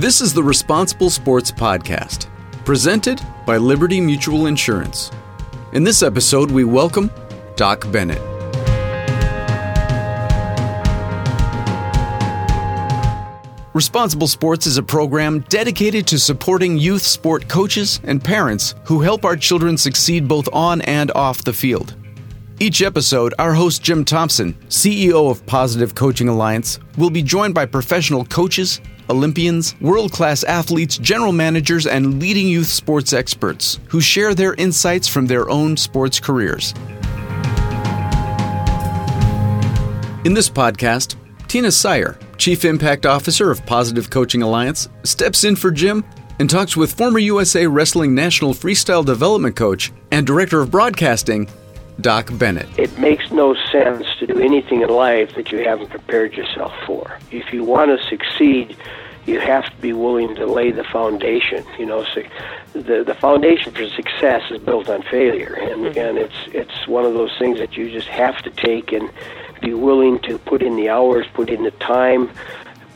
This 0.00 0.22
is 0.22 0.32
the 0.32 0.42
Responsible 0.42 1.10
Sports 1.10 1.52
Podcast, 1.52 2.26
presented 2.64 3.20
by 3.44 3.58
Liberty 3.58 4.00
Mutual 4.00 4.46
Insurance. 4.46 5.10
In 5.74 5.84
this 5.84 6.02
episode, 6.02 6.50
we 6.50 6.64
welcome 6.64 7.10
Doc 7.54 7.84
Bennett. 7.92 8.18
Responsible 13.74 14.26
Sports 14.26 14.66
is 14.66 14.78
a 14.78 14.82
program 14.82 15.40
dedicated 15.50 16.06
to 16.06 16.18
supporting 16.18 16.78
youth 16.78 17.02
sport 17.02 17.46
coaches 17.46 18.00
and 18.04 18.24
parents 18.24 18.76
who 18.84 19.02
help 19.02 19.26
our 19.26 19.36
children 19.36 19.76
succeed 19.76 20.26
both 20.26 20.48
on 20.50 20.80
and 20.80 21.10
off 21.10 21.44
the 21.44 21.52
field. 21.52 21.94
Each 22.62 22.82
episode, 22.82 23.32
our 23.38 23.54
host 23.54 23.82
Jim 23.82 24.04
Thompson, 24.04 24.52
CEO 24.68 25.30
of 25.30 25.46
Positive 25.46 25.94
Coaching 25.94 26.28
Alliance, 26.28 26.78
will 26.98 27.08
be 27.08 27.22
joined 27.22 27.54
by 27.54 27.64
professional 27.64 28.22
coaches, 28.26 28.82
Olympians, 29.10 29.78
world 29.80 30.12
class 30.12 30.44
athletes, 30.44 30.96
general 30.96 31.32
managers, 31.32 31.86
and 31.86 32.20
leading 32.20 32.48
youth 32.48 32.68
sports 32.68 33.12
experts 33.12 33.80
who 33.88 34.00
share 34.00 34.34
their 34.34 34.54
insights 34.54 35.08
from 35.08 35.26
their 35.26 35.50
own 35.50 35.76
sports 35.76 36.20
careers. 36.20 36.72
In 40.24 40.34
this 40.34 40.48
podcast, 40.50 41.16
Tina 41.48 41.68
Syer, 41.68 42.18
Chief 42.38 42.64
Impact 42.64 43.06
Officer 43.06 43.50
of 43.50 43.64
Positive 43.66 44.08
Coaching 44.10 44.42
Alliance, 44.42 44.88
steps 45.02 45.44
in 45.44 45.56
for 45.56 45.70
Jim 45.70 46.04
and 46.38 46.48
talks 46.48 46.76
with 46.76 46.92
former 46.92 47.18
USA 47.18 47.66
Wrestling 47.66 48.14
National 48.14 48.54
Freestyle 48.54 49.04
Development 49.04 49.54
Coach 49.56 49.92
and 50.10 50.26
Director 50.26 50.60
of 50.60 50.70
Broadcasting, 50.70 51.48
Doc 52.00 52.30
Bennett. 52.32 52.68
It 52.78 52.96
makes 52.98 53.30
no 53.30 53.54
sense 53.72 54.06
to 54.18 54.26
do 54.26 54.38
anything 54.38 54.82
in 54.82 54.88
life 54.88 55.34
that 55.34 55.52
you 55.52 55.58
haven't 55.58 55.90
prepared 55.90 56.34
yourself 56.34 56.72
for. 56.86 57.18
If 57.30 57.52
you 57.52 57.64
want 57.64 57.98
to 57.98 58.06
succeed, 58.08 58.76
you 59.26 59.40
have 59.40 59.70
to 59.70 59.76
be 59.80 59.92
willing 59.92 60.34
to 60.36 60.46
lay 60.46 60.70
the 60.70 60.84
foundation. 60.84 61.64
You 61.78 61.86
know, 61.86 62.04
so 62.04 62.22
the 62.72 63.04
the 63.04 63.14
foundation 63.14 63.72
for 63.72 63.88
success 63.90 64.42
is 64.50 64.60
built 64.62 64.88
on 64.88 65.02
failure, 65.02 65.54
and 65.54 65.86
mm-hmm. 65.86 65.98
and 65.98 66.18
it's 66.18 66.36
it's 66.48 66.86
one 66.86 67.04
of 67.04 67.14
those 67.14 67.36
things 67.38 67.58
that 67.58 67.76
you 67.76 67.90
just 67.90 68.08
have 68.08 68.40
to 68.42 68.50
take 68.50 68.92
and 68.92 69.10
be 69.60 69.74
willing 69.74 70.18
to 70.20 70.38
put 70.38 70.62
in 70.62 70.76
the 70.76 70.88
hours, 70.88 71.26
put 71.34 71.50
in 71.50 71.64
the 71.64 71.70
time, 71.72 72.30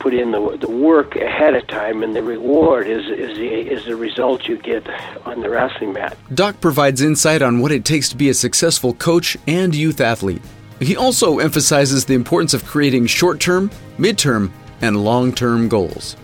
put 0.05 0.13
in 0.13 0.29
the 0.29 0.55
the 0.61 0.69
work 0.69 1.15
ahead 1.15 1.55
of 1.55 1.65
time, 1.65 2.03
and 2.03 2.15
the 2.15 2.21
reward 2.21 2.87
is 2.87 3.07
is 3.07 3.35
the 3.39 3.47
is 3.47 3.85
the 3.85 3.95
result 3.95 4.47
you 4.47 4.55
get 4.55 4.87
on 5.25 5.41
the 5.41 5.49
wrestling 5.49 5.93
mat. 5.93 6.15
Doc 6.31 6.61
provides 6.61 7.01
insight 7.01 7.41
on 7.41 7.59
what 7.59 7.71
it 7.71 7.83
takes 7.83 8.07
to 8.09 8.15
be 8.15 8.29
a 8.29 8.33
successful 8.35 8.93
coach 8.93 9.35
and 9.47 9.73
youth 9.73 9.99
athlete. 9.99 10.43
He 10.79 10.95
also 10.95 11.39
emphasizes 11.39 12.05
the 12.05 12.13
importance 12.13 12.53
of 12.53 12.63
creating 12.65 13.07
short-term, 13.07 13.71
mid-term, 13.97 14.53
and 14.81 15.03
long-term 15.03 15.69
goals. 15.69 16.15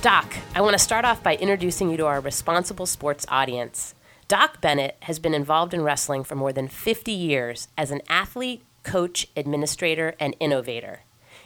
Doc, 0.00 0.36
I 0.54 0.60
want 0.60 0.74
to 0.74 0.78
start 0.78 1.04
off 1.04 1.24
by 1.24 1.34
introducing 1.34 1.90
you 1.90 1.96
to 1.96 2.06
our 2.06 2.20
responsible 2.20 2.86
sports 2.86 3.26
audience. 3.28 3.96
Doc 4.28 4.60
Bennett 4.60 4.96
has 5.00 5.18
been 5.18 5.34
involved 5.34 5.74
in 5.74 5.82
wrestling 5.82 6.22
for 6.22 6.36
more 6.36 6.52
than 6.52 6.68
50 6.68 7.10
years 7.10 7.66
as 7.76 7.90
an 7.90 8.02
athlete, 8.08 8.62
coach, 8.84 9.26
administrator, 9.36 10.14
and 10.20 10.36
innovator. 10.38 11.00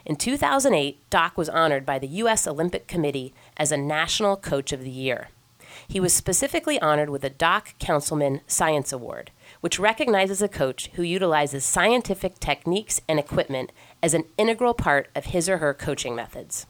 In 0.06 0.14
2008, 0.14 1.10
Doc 1.10 1.36
was 1.36 1.48
honored 1.48 1.84
by 1.84 1.98
the 1.98 2.06
U.S. 2.06 2.46
Olympic 2.46 2.86
Committee 2.86 3.34
as 3.56 3.72
a 3.72 3.76
National 3.76 4.36
Coach 4.36 4.72
of 4.72 4.84
the 4.84 4.90
Year. 4.90 5.30
He 5.88 5.98
was 5.98 6.14
specifically 6.14 6.80
honored 6.80 7.10
with 7.10 7.24
a 7.24 7.28
Doc 7.28 7.74
Counsilman 7.80 8.40
Science 8.46 8.92
Award, 8.92 9.32
which 9.60 9.80
recognizes 9.80 10.40
a 10.40 10.48
coach 10.48 10.90
who 10.94 11.02
utilizes 11.02 11.64
scientific 11.64 12.38
techniques 12.38 13.00
and 13.08 13.18
equipment 13.18 13.72
as 14.00 14.14
an 14.14 14.26
integral 14.38 14.74
part 14.74 15.08
of 15.16 15.26
his 15.26 15.48
or 15.48 15.58
her 15.58 15.74
coaching 15.74 16.14
methods. 16.14 16.66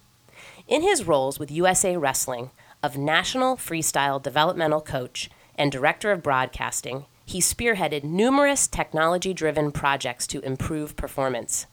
In 0.67 0.81
his 0.81 1.07
roles 1.07 1.39
with 1.39 1.51
USA 1.51 1.95
Wrestling 1.95 2.53
of 2.83 2.97
National 2.97 3.57
Freestyle 3.57 4.21
Developmental 4.21 4.81
Coach 4.81 5.29
and 5.57 5.71
Director 5.71 6.11
of 6.11 6.23
Broadcasting, 6.23 7.05
he 7.27 7.41
spearheaded 7.41 8.03
numerous 8.03 8.67
technology 8.67 9.35
driven 9.35 9.73
projects 9.73 10.27
to 10.29 10.41
improve 10.41 10.97
performance. 10.97 11.67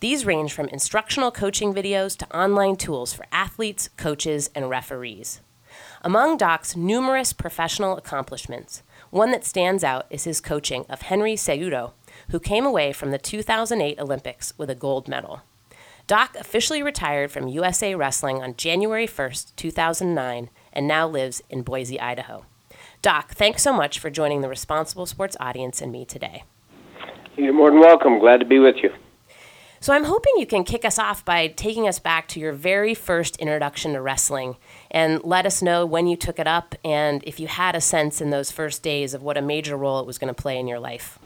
These 0.00 0.24
range 0.24 0.52
from 0.52 0.68
instructional 0.68 1.30
coaching 1.30 1.74
videos 1.74 2.16
to 2.18 2.36
online 2.36 2.76
tools 2.76 3.12
for 3.12 3.26
athletes, 3.32 3.88
coaches, 3.96 4.50
and 4.54 4.70
referees. 4.70 5.40
Among 6.02 6.36
Doc's 6.36 6.76
numerous 6.76 7.32
professional 7.32 7.96
accomplishments, 7.96 8.82
one 9.10 9.30
that 9.32 9.44
stands 9.44 9.84
out 9.84 10.06
is 10.10 10.24
his 10.24 10.40
coaching 10.40 10.86
of 10.88 11.02
Henry 11.02 11.34
Cejudo, 11.34 11.92
who 12.30 12.40
came 12.40 12.64
away 12.64 12.92
from 12.92 13.10
the 13.10 13.18
2008 13.18 13.98
Olympics 13.98 14.52
with 14.56 14.70
a 14.70 14.74
gold 14.74 15.08
medal. 15.08 15.42
Doc 16.06 16.36
officially 16.38 16.82
retired 16.82 17.32
from 17.32 17.48
USA 17.48 17.94
Wrestling 17.94 18.40
on 18.40 18.54
January 18.56 19.08
1st, 19.08 19.56
2009, 19.56 20.50
and 20.72 20.86
now 20.86 21.08
lives 21.08 21.42
in 21.50 21.62
Boise, 21.62 21.98
Idaho. 21.98 22.46
Doc, 23.02 23.34
thanks 23.34 23.62
so 23.62 23.72
much 23.72 23.98
for 23.98 24.08
joining 24.08 24.40
the 24.40 24.48
Responsible 24.48 25.06
Sports 25.06 25.36
audience 25.40 25.82
and 25.82 25.90
me 25.90 26.04
today. 26.04 26.44
You're 27.36 27.52
more 27.52 27.70
than 27.70 27.80
welcome. 27.80 28.18
Glad 28.18 28.38
to 28.38 28.46
be 28.46 28.58
with 28.58 28.76
you. 28.82 28.92
So, 29.80 29.92
I'm 29.92 30.04
hoping 30.04 30.32
you 30.38 30.46
can 30.46 30.64
kick 30.64 30.84
us 30.84 30.98
off 30.98 31.24
by 31.24 31.48
taking 31.48 31.86
us 31.86 31.98
back 31.98 32.28
to 32.28 32.40
your 32.40 32.52
very 32.52 32.94
first 32.94 33.36
introduction 33.36 33.92
to 33.92 34.00
wrestling 34.00 34.56
and 34.90 35.22
let 35.24 35.46
us 35.46 35.62
know 35.62 35.84
when 35.84 36.06
you 36.06 36.16
took 36.16 36.38
it 36.38 36.46
up 36.46 36.74
and 36.84 37.22
if 37.24 37.38
you 37.38 37.46
had 37.46 37.74
a 37.74 37.80
sense 37.80 38.20
in 38.20 38.30
those 38.30 38.50
first 38.50 38.82
days 38.82 39.14
of 39.14 39.22
what 39.22 39.36
a 39.36 39.42
major 39.42 39.76
role 39.76 40.00
it 40.00 40.06
was 40.06 40.18
going 40.18 40.34
to 40.34 40.42
play 40.42 40.58
in 40.58 40.66
your 40.66 40.78
life. 40.78 41.18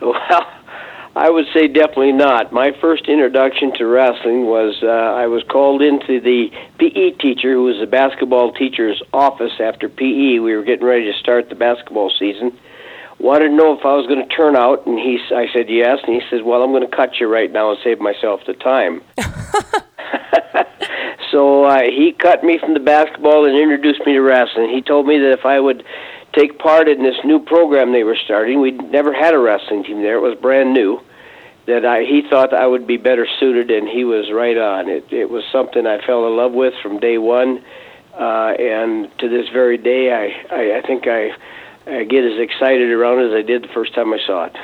Well, 0.00 0.14
I 1.14 1.28
would 1.28 1.44
say 1.52 1.68
definitely 1.68 2.12
not. 2.12 2.52
My 2.52 2.72
first 2.80 3.06
introduction 3.06 3.72
to 3.74 3.86
wrestling 3.86 4.46
was 4.46 4.78
uh, 4.82 4.86
I 4.86 5.26
was 5.26 5.42
called 5.50 5.82
into 5.82 6.20
the 6.20 6.48
PE 6.78 7.18
teacher, 7.20 7.52
who 7.52 7.64
was 7.64 7.76
the 7.80 7.86
basketball 7.86 8.52
teacher's 8.52 9.02
office 9.12 9.52
after 9.60 9.90
PE. 9.90 10.38
We 10.38 10.56
were 10.56 10.64
getting 10.64 10.86
ready 10.86 11.12
to 11.12 11.18
start 11.18 11.50
the 11.50 11.54
basketball 11.54 12.10
season. 12.18 12.58
Wanted 13.22 13.50
to 13.50 13.54
know 13.54 13.78
if 13.78 13.84
I 13.84 13.94
was 13.94 14.08
going 14.08 14.18
to 14.18 14.34
turn 14.34 14.56
out, 14.56 14.84
and 14.84 14.98
he, 14.98 15.16
I 15.32 15.46
said 15.52 15.70
yes, 15.70 15.98
and 16.04 16.12
he 16.12 16.22
says, 16.28 16.42
"Well, 16.42 16.64
I'm 16.64 16.72
going 16.72 16.82
to 16.82 16.96
cut 16.96 17.20
you 17.20 17.28
right 17.28 17.52
now 17.52 17.70
and 17.70 17.78
save 17.84 18.00
myself 18.00 18.40
the 18.48 18.54
time." 18.54 19.00
so 21.30 21.62
uh, 21.62 21.82
he 21.82 22.16
cut 22.18 22.42
me 22.42 22.58
from 22.58 22.74
the 22.74 22.80
basketball 22.80 23.46
and 23.46 23.56
introduced 23.56 24.04
me 24.04 24.14
to 24.14 24.20
wrestling. 24.20 24.70
He 24.70 24.82
told 24.82 25.06
me 25.06 25.20
that 25.20 25.38
if 25.38 25.46
I 25.46 25.60
would 25.60 25.84
take 26.34 26.58
part 26.58 26.88
in 26.88 27.04
this 27.04 27.14
new 27.24 27.38
program 27.38 27.92
they 27.92 28.02
were 28.02 28.18
starting. 28.24 28.60
We'd 28.60 28.90
never 28.90 29.12
had 29.12 29.34
a 29.34 29.38
wrestling 29.38 29.84
team 29.84 30.02
there; 30.02 30.16
it 30.16 30.20
was 30.20 30.36
brand 30.38 30.74
new. 30.74 31.00
That 31.66 31.86
I 31.86 32.02
he 32.02 32.22
thought 32.28 32.52
I 32.52 32.66
would 32.66 32.88
be 32.88 32.96
better 32.96 33.28
suited, 33.38 33.70
and 33.70 33.88
he 33.88 34.04
was 34.04 34.32
right 34.32 34.58
on. 34.58 34.88
It 34.88 35.12
it 35.12 35.30
was 35.30 35.44
something 35.52 35.86
I 35.86 36.04
fell 36.04 36.26
in 36.26 36.36
love 36.36 36.50
with 36.50 36.74
from 36.82 36.98
day 36.98 37.18
one, 37.18 37.62
uh, 38.18 38.54
and 38.58 39.16
to 39.18 39.28
this 39.28 39.48
very 39.50 39.78
day, 39.78 40.12
I 40.12 40.34
I, 40.52 40.78
I 40.78 40.82
think 40.82 41.06
I, 41.06 41.30
I 41.86 42.04
get 42.04 42.24
as 42.24 42.38
excited 42.38 42.90
around 42.90 43.20
it 43.20 43.32
as 43.32 43.34
I 43.34 43.42
did 43.42 43.62
the 43.64 43.68
first 43.74 43.94
time 43.94 44.12
I 44.12 44.18
saw 44.26 44.44
it. 44.44 44.56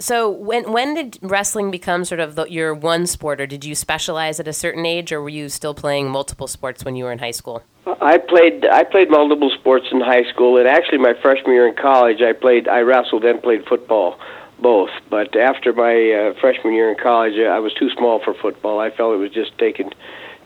So 0.00 0.30
when 0.30 0.72
when 0.72 0.94
did 0.94 1.18
wrestling 1.20 1.70
become 1.70 2.06
sort 2.06 2.20
of 2.20 2.34
the, 2.34 2.44
your 2.46 2.72
one 2.72 3.06
sport, 3.06 3.38
or 3.38 3.46
did 3.46 3.66
you 3.66 3.74
specialize 3.74 4.40
at 4.40 4.48
a 4.48 4.52
certain 4.52 4.86
age, 4.86 5.12
or 5.12 5.20
were 5.20 5.28
you 5.28 5.50
still 5.50 5.74
playing 5.74 6.08
multiple 6.08 6.46
sports 6.46 6.86
when 6.86 6.96
you 6.96 7.04
were 7.04 7.12
in 7.12 7.18
high 7.18 7.32
school? 7.32 7.62
I 8.00 8.16
played 8.16 8.64
I 8.64 8.84
played 8.84 9.10
multiple 9.10 9.50
sports 9.50 9.88
in 9.92 10.00
high 10.00 10.24
school, 10.32 10.56
and 10.56 10.66
actually 10.66 10.98
my 10.98 11.12
freshman 11.20 11.52
year 11.52 11.68
in 11.68 11.76
college, 11.76 12.22
I 12.22 12.32
played 12.32 12.66
I 12.66 12.80
wrestled 12.80 13.26
and 13.26 13.42
played 13.42 13.66
football, 13.66 14.18
both. 14.58 14.90
But 15.10 15.36
after 15.36 15.74
my 15.74 16.12
uh, 16.12 16.40
freshman 16.40 16.72
year 16.72 16.90
in 16.90 16.96
college, 16.96 17.38
I 17.38 17.58
was 17.58 17.74
too 17.74 17.90
small 17.90 18.20
for 18.24 18.32
football. 18.32 18.80
I 18.80 18.88
felt 18.88 19.12
it 19.12 19.18
was 19.18 19.32
just 19.32 19.58
taking 19.58 19.92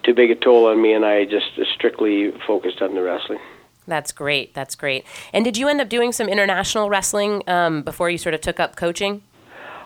too 0.03 0.15
big 0.15 0.33
a 0.33 0.35
toll 0.35 0.67
on 0.67 0.83
me, 0.83 0.95
and 0.95 1.05
I 1.05 1.27
just 1.27 1.47
strictly 1.73 2.33
focused 2.45 2.83
on 2.83 2.97
the 2.97 3.03
wrestling. 3.03 3.39
That's 3.87 4.13
great. 4.13 4.55
That's 4.55 4.75
great. 4.75 5.05
And 5.33 5.45
did 5.45 5.57
you 5.57 5.69
end 5.69 5.81
up 5.81 5.89
doing 5.89 6.13
some 6.13 6.29
international 6.29 6.89
wrestling 6.89 7.43
um, 7.49 7.83
before 7.83 8.11
you 8.11 8.19
sort 8.19 8.35
of 8.35 8.41
took 8.41 8.59
up 8.59 8.77
coaching? 8.77 9.23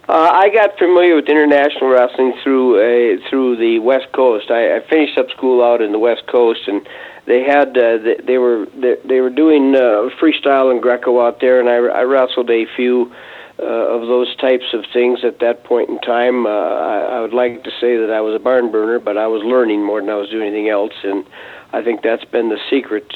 Uh, 0.08 0.30
I 0.32 0.48
got 0.48 0.78
familiar 0.78 1.16
with 1.16 1.28
international 1.28 1.90
wrestling 1.90 2.32
through 2.42 3.20
through 3.28 3.56
the 3.56 3.78
West 3.80 4.10
Coast. 4.12 4.50
I, 4.50 4.76
I 4.76 4.80
finished 4.88 5.18
up 5.18 5.28
school 5.30 5.62
out 5.62 5.82
in 5.82 5.92
the 5.92 5.98
West 5.98 6.26
Coast, 6.26 6.66
and 6.66 6.88
they 7.26 7.42
had 7.42 7.76
uh, 7.76 7.98
they, 7.98 8.16
they 8.24 8.38
were 8.38 8.66
they, 8.74 8.96
they 9.04 9.20
were 9.20 9.28
doing 9.28 9.76
uh, 9.76 10.08
freestyle 10.18 10.70
and 10.70 10.80
Greco 10.80 11.20
out 11.20 11.40
there, 11.40 11.60
and 11.60 11.68
I, 11.68 12.00
I 12.00 12.02
wrestled 12.04 12.48
a 12.48 12.64
few 12.74 13.12
uh, 13.58 13.64
of 13.64 14.08
those 14.08 14.34
types 14.36 14.72
of 14.72 14.84
things 14.94 15.24
at 15.24 15.40
that 15.40 15.64
point 15.64 15.90
in 15.90 15.98
time. 16.00 16.46
Uh, 16.46 16.48
I, 16.48 16.98
I 17.16 17.20
would 17.20 17.34
like 17.34 17.64
to 17.64 17.70
say 17.78 17.98
that 17.98 18.10
I 18.10 18.22
was 18.22 18.34
a 18.34 18.38
barn 18.38 18.72
burner, 18.72 18.98
but 18.98 19.18
I 19.18 19.26
was 19.26 19.42
learning 19.42 19.84
more 19.84 20.00
than 20.00 20.08
I 20.08 20.14
was 20.14 20.30
doing 20.30 20.46
anything 20.46 20.70
else, 20.70 20.94
and 21.04 21.26
I 21.72 21.82
think 21.82 22.02
that's 22.02 22.24
been 22.24 22.48
the 22.48 22.58
secret 22.70 23.12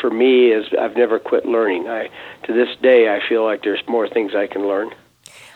for 0.00 0.10
me. 0.10 0.50
Is 0.50 0.66
I've 0.78 0.96
never 0.96 1.18
quit 1.18 1.46
learning. 1.46 1.88
I 1.88 2.08
to 2.46 2.52
this 2.52 2.68
day 2.82 3.14
I 3.14 3.20
feel 3.28 3.44
like 3.44 3.62
there's 3.62 3.82
more 3.88 4.08
things 4.08 4.34
I 4.34 4.46
can 4.46 4.66
learn. 4.66 4.90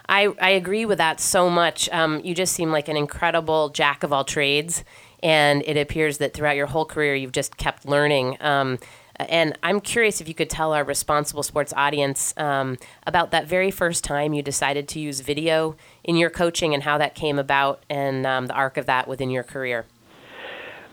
I, 0.09 0.29
I 0.41 0.51
agree 0.51 0.87
with 0.87 0.99
that 0.99 1.21
so 1.21 1.51
much. 1.51 1.89
Um, 1.91 2.21
you 2.23 2.35
just 2.35 2.55
seem 2.55 2.71
like 2.71 2.89
an 2.89 2.97
incredible 2.97 3.71
jack 3.71 4.05
of 4.05 4.13
all 4.13 4.25
trades, 4.25 4.85
and 5.21 5.63
it 5.67 5.77
appears 5.77 6.19
that 6.19 6.33
throughout 6.33 6.55
your 6.57 6.67
whole 6.67 6.85
career 6.85 7.15
you've 7.15 7.33
just 7.33 7.57
kept 7.57 7.87
learning. 7.87 8.37
Um, 8.41 8.79
and 9.19 9.59
I'm 9.63 9.81
curious 9.81 10.21
if 10.21 10.29
you 10.29 10.35
could 10.35 10.51
tell 10.51 10.73
our 10.73 10.85
responsible 10.85 11.43
sports 11.43 11.73
audience 11.77 12.35
um, 12.37 12.77
about 13.07 13.31
that 13.31 13.47
very 13.47 13.71
first 13.71 14.05
time 14.05 14.35
you 14.35 14.43
decided 14.43 14.89
to 14.89 15.01
use 15.01 15.21
video 15.21 15.75
in 16.05 16.17
your 16.17 16.31
coaching 16.31 16.75
and 16.75 16.83
how 16.83 16.99
that 16.99 17.15
came 17.15 17.39
about 17.39 17.83
and 17.89 18.27
um, 18.27 18.47
the 18.47 18.55
arc 18.55 18.77
of 18.77 18.87
that 18.87 19.09
within 19.09 19.31
your 19.31 19.43
career. 19.43 19.87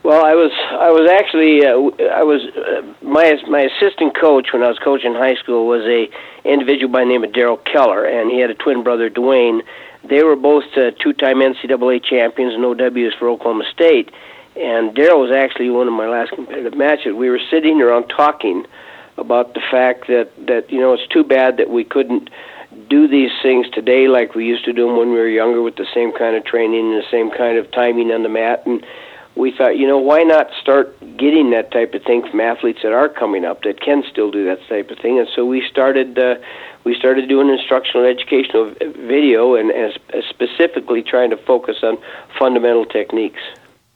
Well, 0.03 0.25
I 0.25 0.35
was 0.35 0.51
I 0.71 0.91
was 0.91 1.09
actually 1.09 1.65
uh, 1.65 1.79
I 2.11 2.23
was 2.23 2.41
uh, 2.43 2.81
my 3.01 3.39
my 3.47 3.61
assistant 3.61 4.19
coach 4.19 4.51
when 4.51 4.61
I 4.61 4.67
was 4.67 4.77
coaching 4.79 5.13
high 5.13 5.35
school 5.35 5.65
was 5.65 5.83
a 5.87 6.09
individual 6.43 6.91
by 6.91 6.99
the 7.01 7.05
name 7.05 7.23
of 7.23 7.31
Daryl 7.31 7.63
Keller, 7.63 8.03
and 8.03 8.29
he 8.29 8.39
had 8.39 8.49
a 8.49 8.53
twin 8.53 8.83
brother 8.83 9.09
Dwayne. 9.09 9.61
They 10.03 10.21
were 10.21 10.35
both 10.35 10.65
uh, 10.75 10.91
two-time 10.99 11.37
NCAA 11.37 12.03
champions 12.03 12.53
and 12.53 12.65
OWs 12.65 13.13
for 13.17 13.29
Oklahoma 13.29 13.63
State. 13.71 14.11
And 14.57 14.93
Daryl 14.93 15.21
was 15.21 15.31
actually 15.31 15.69
one 15.69 15.87
of 15.87 15.93
my 15.93 16.09
last 16.09 16.33
competitive 16.33 16.75
matches. 16.75 17.13
We 17.15 17.29
were 17.29 17.39
sitting 17.49 17.81
around 17.81 18.09
talking 18.09 18.65
about 19.15 19.53
the 19.53 19.61
fact 19.71 20.07
that 20.07 20.31
that 20.47 20.69
you 20.69 20.81
know 20.81 20.93
it's 20.93 21.07
too 21.07 21.23
bad 21.23 21.55
that 21.57 21.69
we 21.69 21.85
couldn't 21.85 22.29
do 22.89 23.07
these 23.07 23.31
things 23.41 23.69
today 23.69 24.09
like 24.09 24.35
we 24.35 24.45
used 24.45 24.65
to 24.65 24.73
do 24.73 24.87
them 24.87 24.97
when 24.97 25.11
we 25.11 25.15
were 25.15 25.29
younger 25.29 25.61
with 25.61 25.77
the 25.77 25.87
same 25.93 26.11
kind 26.11 26.35
of 26.35 26.43
training 26.43 26.91
and 26.91 27.01
the 27.01 27.09
same 27.09 27.31
kind 27.31 27.57
of 27.57 27.71
timing 27.71 28.11
on 28.11 28.23
the 28.23 28.29
mat 28.29 28.65
and 28.65 28.83
we 29.35 29.51
thought, 29.51 29.77
you 29.77 29.87
know, 29.87 29.97
why 29.97 30.23
not 30.23 30.49
start 30.61 30.99
getting 31.17 31.51
that 31.51 31.71
type 31.71 31.93
of 31.93 32.03
thing 32.03 32.27
from 32.29 32.39
athletes 32.39 32.79
that 32.83 32.93
are 32.93 33.09
coming 33.09 33.45
up 33.45 33.63
that 33.63 33.81
can 33.81 34.03
still 34.09 34.29
do 34.29 34.45
that 34.45 34.59
type 34.69 34.91
of 34.91 34.99
thing? 34.99 35.19
And 35.19 35.27
so 35.35 35.45
we 35.45 35.65
started 35.69 36.17
uh, 36.17 36.35
we 36.83 36.95
started 36.95 37.29
doing 37.29 37.49
instructional 37.49 38.05
educational 38.05 38.73
video 38.79 39.55
and, 39.55 39.71
and 39.71 39.93
specifically 40.29 41.01
trying 41.01 41.29
to 41.31 41.37
focus 41.37 41.77
on 41.81 41.97
fundamental 42.37 42.85
techniques. 42.85 43.41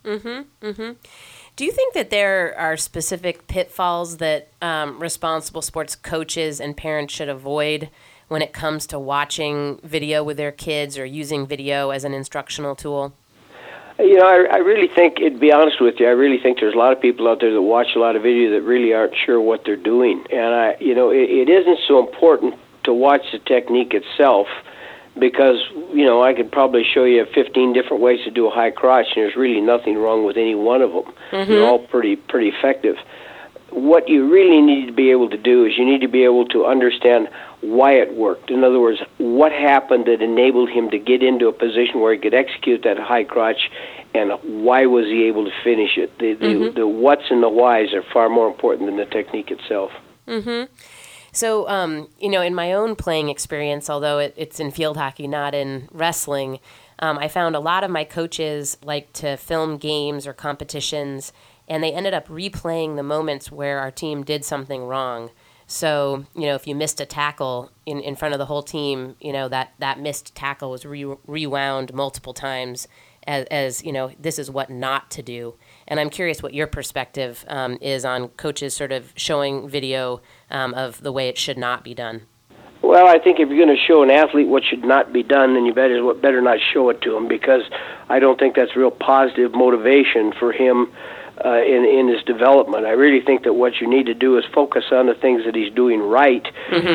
Mhm. 0.04 0.46
Mhm. 0.62 0.96
Do 1.56 1.66
you 1.66 1.72
think 1.72 1.94
that 1.96 2.12
there 2.12 2.56
are 2.58 2.78
specific 2.78 3.48
pitfalls 3.48 4.18
that 4.18 4.50
um, 4.62 5.00
responsible 5.00 5.62
sports 5.62 5.96
coaches 5.96 6.62
and 6.62 6.78
parents 6.78 7.14
should 7.14 7.30
avoid 7.30 7.90
when 8.28 8.42
it 8.42 8.54
comes 8.54 8.86
to 8.88 9.00
watching 9.00 9.80
video 9.84 10.24
with 10.24 10.38
their 10.38 10.52
kids 10.52 10.98
or 10.98 11.06
using 11.06 11.48
video 11.48 11.90
as 11.90 12.04
an 12.04 12.14
instructional 12.14 12.76
tool? 12.76 13.14
You 14.00 14.18
know, 14.18 14.28
I, 14.28 14.56
I 14.56 14.58
really 14.58 14.88
think, 14.88 15.18
to 15.18 15.32
be 15.32 15.52
honest 15.52 15.82
with 15.82 16.00
you, 16.00 16.08
I 16.08 16.12
really 16.12 16.38
think 16.38 16.60
there's 16.60 16.76
a 16.76 16.78
lot 16.78 16.94
of 16.94 17.02
people 17.02 17.28
out 17.28 17.42
there 17.42 17.52
that 17.52 17.62
watch 17.62 17.96
a 17.96 18.00
lot 18.00 18.16
of 18.16 18.22
video 18.22 18.52
that 18.52 18.62
really 18.62 18.94
aren't 18.94 19.16
sure 19.16 19.42
what 19.42 19.66
they're 19.66 19.76
doing. 19.76 20.24
And 20.32 20.54
I, 20.54 20.78
you 20.80 20.94
know, 20.94 21.10
it, 21.10 21.30
it 21.30 21.50
isn't 21.50 21.80
so 21.88 22.00
important 22.00 22.56
to 22.84 22.94
watch 22.94 23.24
the 23.32 23.40
technique 23.40 23.94
itself 23.94 24.48
because 25.20 25.58
you 25.94 26.06
know 26.06 26.24
I 26.24 26.34
could 26.34 26.52
probably 26.52 26.84
show 26.84 27.04
you 27.04 27.26
15 27.34 27.74
different 27.74 28.02
ways 28.02 28.24
to 28.26 28.32
do 28.32 28.48
a 28.48 28.50
high 28.50 28.72
crotch, 28.72 29.08
and 29.16 29.24
there's 29.24 29.36
really 29.36 29.62
nothing 29.62 29.98
wrong 29.98 30.26
with 30.26 30.38
any 30.38 30.56
one 30.56 30.82
of 30.82 30.92
them. 30.92 31.14
Mm-hmm. 31.32 31.52
They're 31.52 31.64
all 31.64 31.80
pretty 31.80 32.16
pretty 32.16 32.50
effective. 32.50 32.98
What 33.70 34.08
you 34.08 34.30
really 34.32 34.62
need 34.62 34.88
to 34.88 34.94
be 34.94 35.12
able 35.12 35.30
to 35.30 35.38
do 35.38 35.66
is 35.66 35.78
you 35.78 35.86
need 35.86 36.02
to 36.02 36.08
be 36.08 36.24
able 36.24 36.48
to 36.50 36.66
understand 36.66 37.30
why 37.62 37.94
it 37.94 38.16
worked. 38.16 38.52
In 38.52 38.64
other 38.64 38.80
words, 38.80 39.00
what 39.18 39.52
happened 39.52 40.06
that 40.06 40.22
enabled 40.22 40.70
him 40.70 40.90
to 40.92 41.00
get 41.00 41.24
into 41.24 41.48
a 41.48 41.54
position 41.54 42.00
where 42.00 42.14
he 42.14 42.20
could 42.20 42.34
execute 42.34 42.84
that 42.84 42.98
high 43.00 43.24
crotch, 43.24 43.70
and 44.14 44.32
why 44.64 44.86
was 44.86 45.06
he 45.06 45.26
able 45.26 45.46
to 45.46 45.52
finish 45.64 45.98
it? 45.98 46.18
The 46.20 46.34
the, 46.34 46.46
Mm-hmm. 46.48 46.80
the 46.80 46.88
whats 46.88 47.24
and 47.30 47.42
the 47.42 47.50
whys 47.50 47.94
are 47.94 48.04
far 48.14 48.30
more 48.30 48.48
important 48.48 48.88
than 48.88 48.98
the 48.98 49.06
technique 49.06 49.52
itself. 49.52 49.92
Mm-hmm. 50.28 50.72
So, 51.32 51.68
um, 51.68 52.10
you 52.20 52.30
know, 52.30 52.42
in 52.42 52.56
my 52.56 52.74
own 52.74 52.96
playing 52.96 53.30
experience, 53.30 53.90
although 53.90 54.18
it, 54.20 54.34
it's 54.38 54.60
in 54.60 54.72
field 54.72 54.98
hockey, 54.98 55.28
not 55.28 55.54
in 55.54 55.88
wrestling, 55.92 56.60
um, 57.00 57.20
I 57.20 57.28
found 57.28 57.56
a 57.56 57.60
lot 57.60 57.84
of 57.84 57.92
my 57.92 58.04
coaches 58.04 58.78
like 58.84 59.14
to 59.14 59.38
film 59.38 59.78
games 59.78 60.26
or 60.26 60.34
competitions, 60.34 61.32
and 61.68 61.84
they 61.84 61.92
ended 61.94 62.14
up 62.14 62.28
replaying 62.28 62.96
the 62.96 63.04
moments 63.04 63.52
where 63.52 63.80
our 63.80 63.92
team 63.92 64.24
did 64.24 64.46
something 64.46 64.86
wrong. 64.86 65.30
So, 65.68 66.26
you 66.34 66.44
know, 66.44 66.56
if 66.56 66.66
you 66.66 66.76
missed 66.76 67.02
a 67.02 67.06
tackle 67.06 67.72
in, 67.86 68.00
in 68.00 68.16
front 68.16 68.34
of 68.34 68.40
the 68.40 68.46
whole 68.46 68.64
team, 68.64 69.16
you 69.20 69.34
know, 69.34 69.50
that, 69.50 69.74
that 69.80 70.00
missed 70.00 70.34
tackle 70.34 70.72
was 70.72 70.86
re- 70.86 71.18
rewound 71.28 71.94
multiple 71.94 72.34
times 72.34 72.88
as, 73.28 73.46
as, 73.52 73.84
you 73.84 73.92
know, 73.92 74.12
this 74.18 74.40
is 74.40 74.50
what 74.50 74.70
not 74.70 75.12
to 75.12 75.22
do. 75.22 75.56
And 75.86 76.00
I'm 76.00 76.10
curious 76.10 76.42
what 76.42 76.54
your 76.54 76.68
perspective 76.68 77.44
um, 77.50 77.78
is 77.82 78.06
on 78.06 78.30
coaches 78.30 78.74
sort 78.74 78.94
of 78.94 79.12
showing 79.18 79.68
video 79.68 80.22
um, 80.50 80.74
of 80.74 81.02
the 81.02 81.12
way 81.12 81.28
it 81.28 81.38
should 81.38 81.58
not 81.58 81.84
be 81.84 81.94
done. 81.94 82.22
Well, 82.82 83.08
I 83.08 83.20
think 83.20 83.42
if 83.42 83.50
you're 83.50 83.58
going 83.58 83.76
to 83.76 83.84
show 83.86 84.04
an 84.04 84.12
athlete 84.12 84.48
what 84.48 84.64
should 84.64 84.86
not 84.86 85.12
be 85.12 85.24
done, 85.24 85.56
then 85.56 85.66
you 85.66 85.74
better 85.74 86.14
better 86.14 86.42
not 86.42 86.60
show 86.74 86.90
it 86.90 87.02
to 87.02 87.18
him 87.18 87.28
because 87.28 87.64
I 88.08 88.20
don't 88.20 88.40
think 88.40 88.56
that's 88.56 88.76
real 88.78 88.92
positive 88.92 89.54
motivation 89.54 90.32
for 90.40 90.54
him 90.54 90.88
uh, 91.44 91.62
in 91.62 91.86
in 91.86 92.08
his 92.08 92.24
development. 92.24 92.86
I 92.86 92.92
really 92.92 93.24
think 93.24 93.44
that 93.44 93.54
what 93.54 93.80
you 93.80 93.88
need 93.88 94.06
to 94.08 94.14
do 94.14 94.38
is 94.38 94.46
focus 94.54 94.86
on 94.92 95.08
the 95.08 95.14
things 95.14 95.46
that 95.46 95.56
he's 95.56 95.74
doing 95.74 96.00
right, 96.02 96.46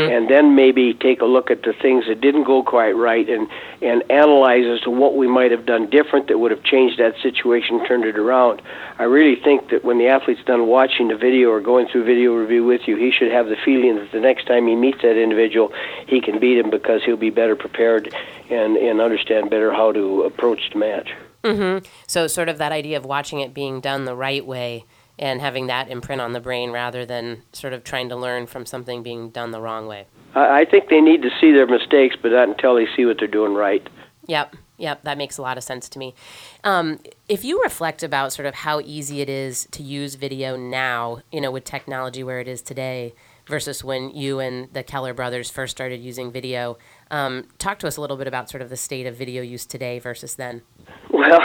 and 0.02 0.28
then 0.28 0.54
maybe 0.54 0.94
take 0.94 1.20
a 1.20 1.26
look 1.26 1.50
at 1.50 1.62
the 1.62 1.72
things 1.72 2.06
that 2.08 2.20
didn't 2.20 2.44
go 2.44 2.62
quite 2.62 2.92
right, 2.92 3.28
and 3.28 3.48
and 3.80 4.02
analyze 4.10 4.64
as 4.66 4.80
to 4.82 4.90
what 4.90 5.16
we 5.16 5.28
might 5.28 5.50
have 5.50 5.66
done 5.66 5.88
different 5.90 6.28
that 6.28 6.38
would 6.38 6.50
have 6.50 6.62
changed 6.62 6.98
that 6.98 7.14
situation, 7.22 7.84
turned 7.86 8.04
it 8.04 8.18
around. 8.18 8.62
I 8.98 9.04
really 9.04 9.40
think 9.40 9.70
that 9.70 9.84
when 9.84 9.98
the 9.98 10.08
athlete's 10.08 10.44
done 10.44 10.66
watching 10.66 11.08
the 11.08 11.16
video 11.16 11.50
or 11.50 11.60
going 11.60 11.88
through 11.88 12.04
video 12.04 12.34
review 12.34 12.64
with 12.64 12.86
you, 12.86 12.96
he 12.96 13.10
should 13.10 13.32
have 13.32 13.46
the 13.46 13.56
feeling 13.64 13.96
that 13.96 14.12
the 14.12 14.20
next 14.20 14.46
time 14.46 14.66
he 14.66 14.76
meets 14.76 15.02
that 15.02 15.20
individual, 15.20 15.72
he 16.06 16.20
can 16.20 16.38
beat 16.38 16.58
him 16.58 16.70
because 16.70 17.02
he'll 17.04 17.16
be 17.16 17.30
better 17.30 17.56
prepared 17.56 18.14
and 18.50 18.76
and 18.76 19.00
understand 19.00 19.50
better 19.50 19.72
how 19.72 19.92
to 19.92 20.22
approach 20.22 20.70
the 20.72 20.78
match. 20.78 21.12
Mm-hmm. 21.42 21.86
So, 22.06 22.26
sort 22.26 22.48
of 22.48 22.58
that 22.58 22.72
idea 22.72 22.96
of 22.96 23.04
watching 23.04 23.40
it 23.40 23.52
being 23.52 23.80
done 23.80 24.04
the 24.04 24.14
right 24.14 24.44
way 24.44 24.84
and 25.18 25.40
having 25.40 25.66
that 25.66 25.88
imprint 25.88 26.20
on 26.20 26.32
the 26.32 26.40
brain 26.40 26.70
rather 26.70 27.04
than 27.04 27.42
sort 27.52 27.72
of 27.72 27.84
trying 27.84 28.08
to 28.08 28.16
learn 28.16 28.46
from 28.46 28.66
something 28.66 29.02
being 29.02 29.30
done 29.30 29.50
the 29.50 29.60
wrong 29.60 29.86
way. 29.86 30.06
I 30.34 30.60
I 30.60 30.64
think 30.64 30.88
they 30.88 31.00
need 31.00 31.22
to 31.22 31.30
see 31.40 31.52
their 31.52 31.66
mistakes, 31.66 32.16
but 32.20 32.32
not 32.32 32.48
until 32.48 32.74
they 32.74 32.86
see 32.96 33.04
what 33.04 33.18
they're 33.18 33.28
doing 33.28 33.54
right. 33.54 33.86
Yep, 34.26 34.56
yep, 34.78 35.02
that 35.02 35.18
makes 35.18 35.36
a 35.36 35.42
lot 35.42 35.58
of 35.58 35.64
sense 35.64 35.88
to 35.90 35.98
me. 35.98 36.14
Um, 36.62 37.00
if 37.28 37.44
you 37.44 37.62
reflect 37.62 38.02
about 38.02 38.32
sort 38.32 38.46
of 38.46 38.54
how 38.54 38.80
easy 38.80 39.20
it 39.20 39.28
is 39.28 39.66
to 39.72 39.82
use 39.82 40.14
video 40.14 40.56
now, 40.56 41.22
you 41.32 41.40
know, 41.40 41.50
with 41.50 41.64
technology 41.64 42.22
where 42.22 42.40
it 42.40 42.46
is 42.46 42.62
today 42.62 43.14
versus 43.46 43.82
when 43.82 44.10
you 44.10 44.38
and 44.38 44.72
the 44.72 44.82
Keller 44.82 45.12
brothers 45.12 45.50
first 45.50 45.72
started 45.72 46.00
using 46.00 46.30
video, 46.30 46.78
um, 47.12 47.46
talk 47.58 47.78
to 47.80 47.86
us 47.86 47.96
a 47.96 48.00
little 48.00 48.16
bit 48.16 48.26
about 48.26 48.50
sort 48.50 48.62
of 48.62 48.70
the 48.70 48.76
state 48.76 49.06
of 49.06 49.14
video 49.14 49.42
use 49.42 49.66
today 49.66 49.98
versus 49.98 50.34
then. 50.34 50.62
Well, 51.10 51.40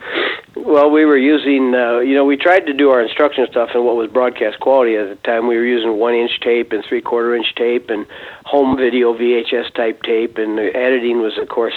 well, 0.56 0.90
we 0.90 1.04
were 1.04 1.18
using, 1.18 1.74
uh, 1.74 1.98
you 1.98 2.14
know, 2.14 2.24
we 2.24 2.38
tried 2.38 2.66
to 2.66 2.72
do 2.72 2.90
our 2.90 3.02
instruction 3.02 3.46
stuff 3.50 3.70
in 3.74 3.84
what 3.84 3.96
was 3.96 4.10
broadcast 4.10 4.60
quality 4.60 4.96
at 4.96 5.08
the 5.10 5.16
time. 5.16 5.46
We 5.46 5.56
were 5.56 5.66
using 5.66 5.98
one-inch 5.98 6.40
tape 6.40 6.72
and 6.72 6.82
three-quarter-inch 6.88 7.54
tape 7.54 7.90
and 7.90 8.06
home 8.46 8.76
video 8.78 9.12
VHS 9.12 9.74
type 9.74 10.02
tape, 10.02 10.38
and 10.38 10.56
the 10.56 10.74
editing 10.74 11.20
was, 11.20 11.38
of 11.38 11.48
course, 11.48 11.74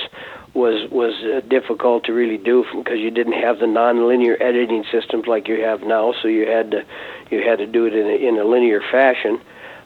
was 0.53 0.89
was 0.89 1.13
uh, 1.23 1.41
difficult 1.47 2.05
to 2.05 2.13
really 2.13 2.37
do 2.37 2.65
because 2.75 2.97
you 2.97 3.11
didn't 3.11 3.33
have 3.33 3.59
the 3.59 3.67
non-linear 3.67 4.41
editing 4.41 4.83
systems 4.91 5.27
like 5.27 5.47
you 5.47 5.61
have 5.61 5.81
now. 5.83 6.13
So 6.21 6.27
you 6.27 6.47
had 6.47 6.71
to 6.71 6.83
you 7.29 7.43
had 7.47 7.59
to 7.59 7.67
do 7.67 7.85
it 7.85 7.93
in 7.93 8.07
a, 8.07 8.27
in 8.29 8.39
a 8.39 8.43
linear 8.43 8.81
fashion. 8.81 9.39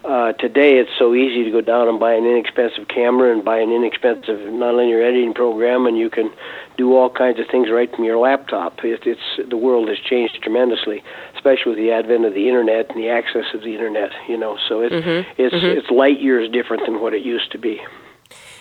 Uh, 0.03 0.33
today, 0.33 0.79
it's 0.79 0.89
so 0.97 1.13
easy 1.13 1.43
to 1.43 1.51
go 1.51 1.61
down 1.61 1.87
and 1.87 1.99
buy 1.99 2.13
an 2.13 2.25
inexpensive 2.25 2.87
camera 2.87 3.31
and 3.31 3.45
buy 3.45 3.59
an 3.59 3.71
inexpensive 3.71 4.39
nonlinear 4.49 5.07
editing 5.07 5.31
program, 5.31 5.85
and 5.85 5.95
you 5.95 6.09
can 6.09 6.31
do 6.75 6.95
all 6.95 7.07
kinds 7.07 7.39
of 7.39 7.45
things 7.51 7.69
right 7.69 7.93
from 7.95 8.03
your 8.03 8.17
laptop. 8.17 8.83
It, 8.83 9.05
it's 9.05 9.49
the 9.49 9.57
world 9.57 9.89
has 9.89 9.99
changed 9.99 10.41
tremendously, 10.41 11.03
especially 11.35 11.71
with 11.73 11.77
the 11.77 11.91
advent 11.91 12.25
of 12.25 12.33
the 12.33 12.47
internet 12.47 12.89
and 12.89 12.97
the 12.97 13.09
access 13.09 13.45
of 13.53 13.61
the 13.61 13.73
internet. 13.75 14.09
You 14.27 14.37
know, 14.37 14.57
so 14.67 14.81
it, 14.81 14.91
it's 15.37 15.53
it's 15.55 15.91
light 15.91 16.19
years 16.19 16.49
different 16.51 16.83
than 16.87 16.99
what 16.99 17.13
it 17.13 17.21
used 17.23 17.51
to 17.51 17.59
be. 17.59 17.79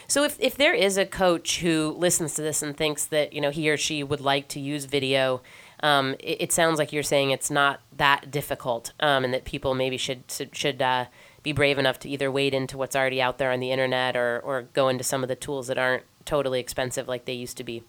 So 0.09 0.25
if, 0.25 0.37
if 0.41 0.57
there 0.57 0.75
is 0.75 0.97
a 0.97 1.07
coach 1.07 1.61
who 1.61 1.95
listens 1.97 2.35
to 2.35 2.43
this 2.43 2.63
and 2.63 2.77
thinks 2.77 3.07
that 3.07 3.33
you 3.33 3.41
know 3.41 3.51
he 3.51 3.71
or 3.71 3.79
she 3.79 4.03
would 4.03 4.21
like 4.21 4.49
to 4.49 4.61
use 4.61 4.85
video, 4.85 5.41
um, 5.83 6.17
it, 6.19 6.43
it 6.43 6.53
sounds 6.53 6.79
like 6.79 6.93
you're 6.93 7.03
saying 7.03 7.31
it's 7.31 7.51
not 7.51 7.81
that 7.97 8.31
difficult, 8.31 8.93
um, 9.01 9.25
and 9.25 9.33
that 9.33 9.45
people 9.45 9.75
maybe 9.75 9.97
should 9.97 10.25
should, 10.31 10.55
should 10.55 10.83
uh, 10.83 11.07
be 11.43 11.53
brave 11.53 11.79
enough 11.79 11.99
to 12.01 12.09
either 12.09 12.31
wade 12.31 12.55
into 12.55 12.77
what's 12.77 12.97
already 12.97 13.21
out 13.21 13.39
there 13.39 13.51
on 13.51 13.61
the 13.61 13.73
internet 13.73 14.17
or 14.17 14.41
or 14.45 14.63
go 14.75 14.89
into 14.89 15.05
some 15.05 15.23
of 15.23 15.29
the 15.29 15.37
tools 15.37 15.67
that 15.69 15.79
aren't 15.79 16.05
totally 16.25 16.61
expensive 16.61 17.09
like 17.09 17.25
they 17.25 17.33
used 17.33 17.57
to 17.57 17.65
be. 17.65 17.83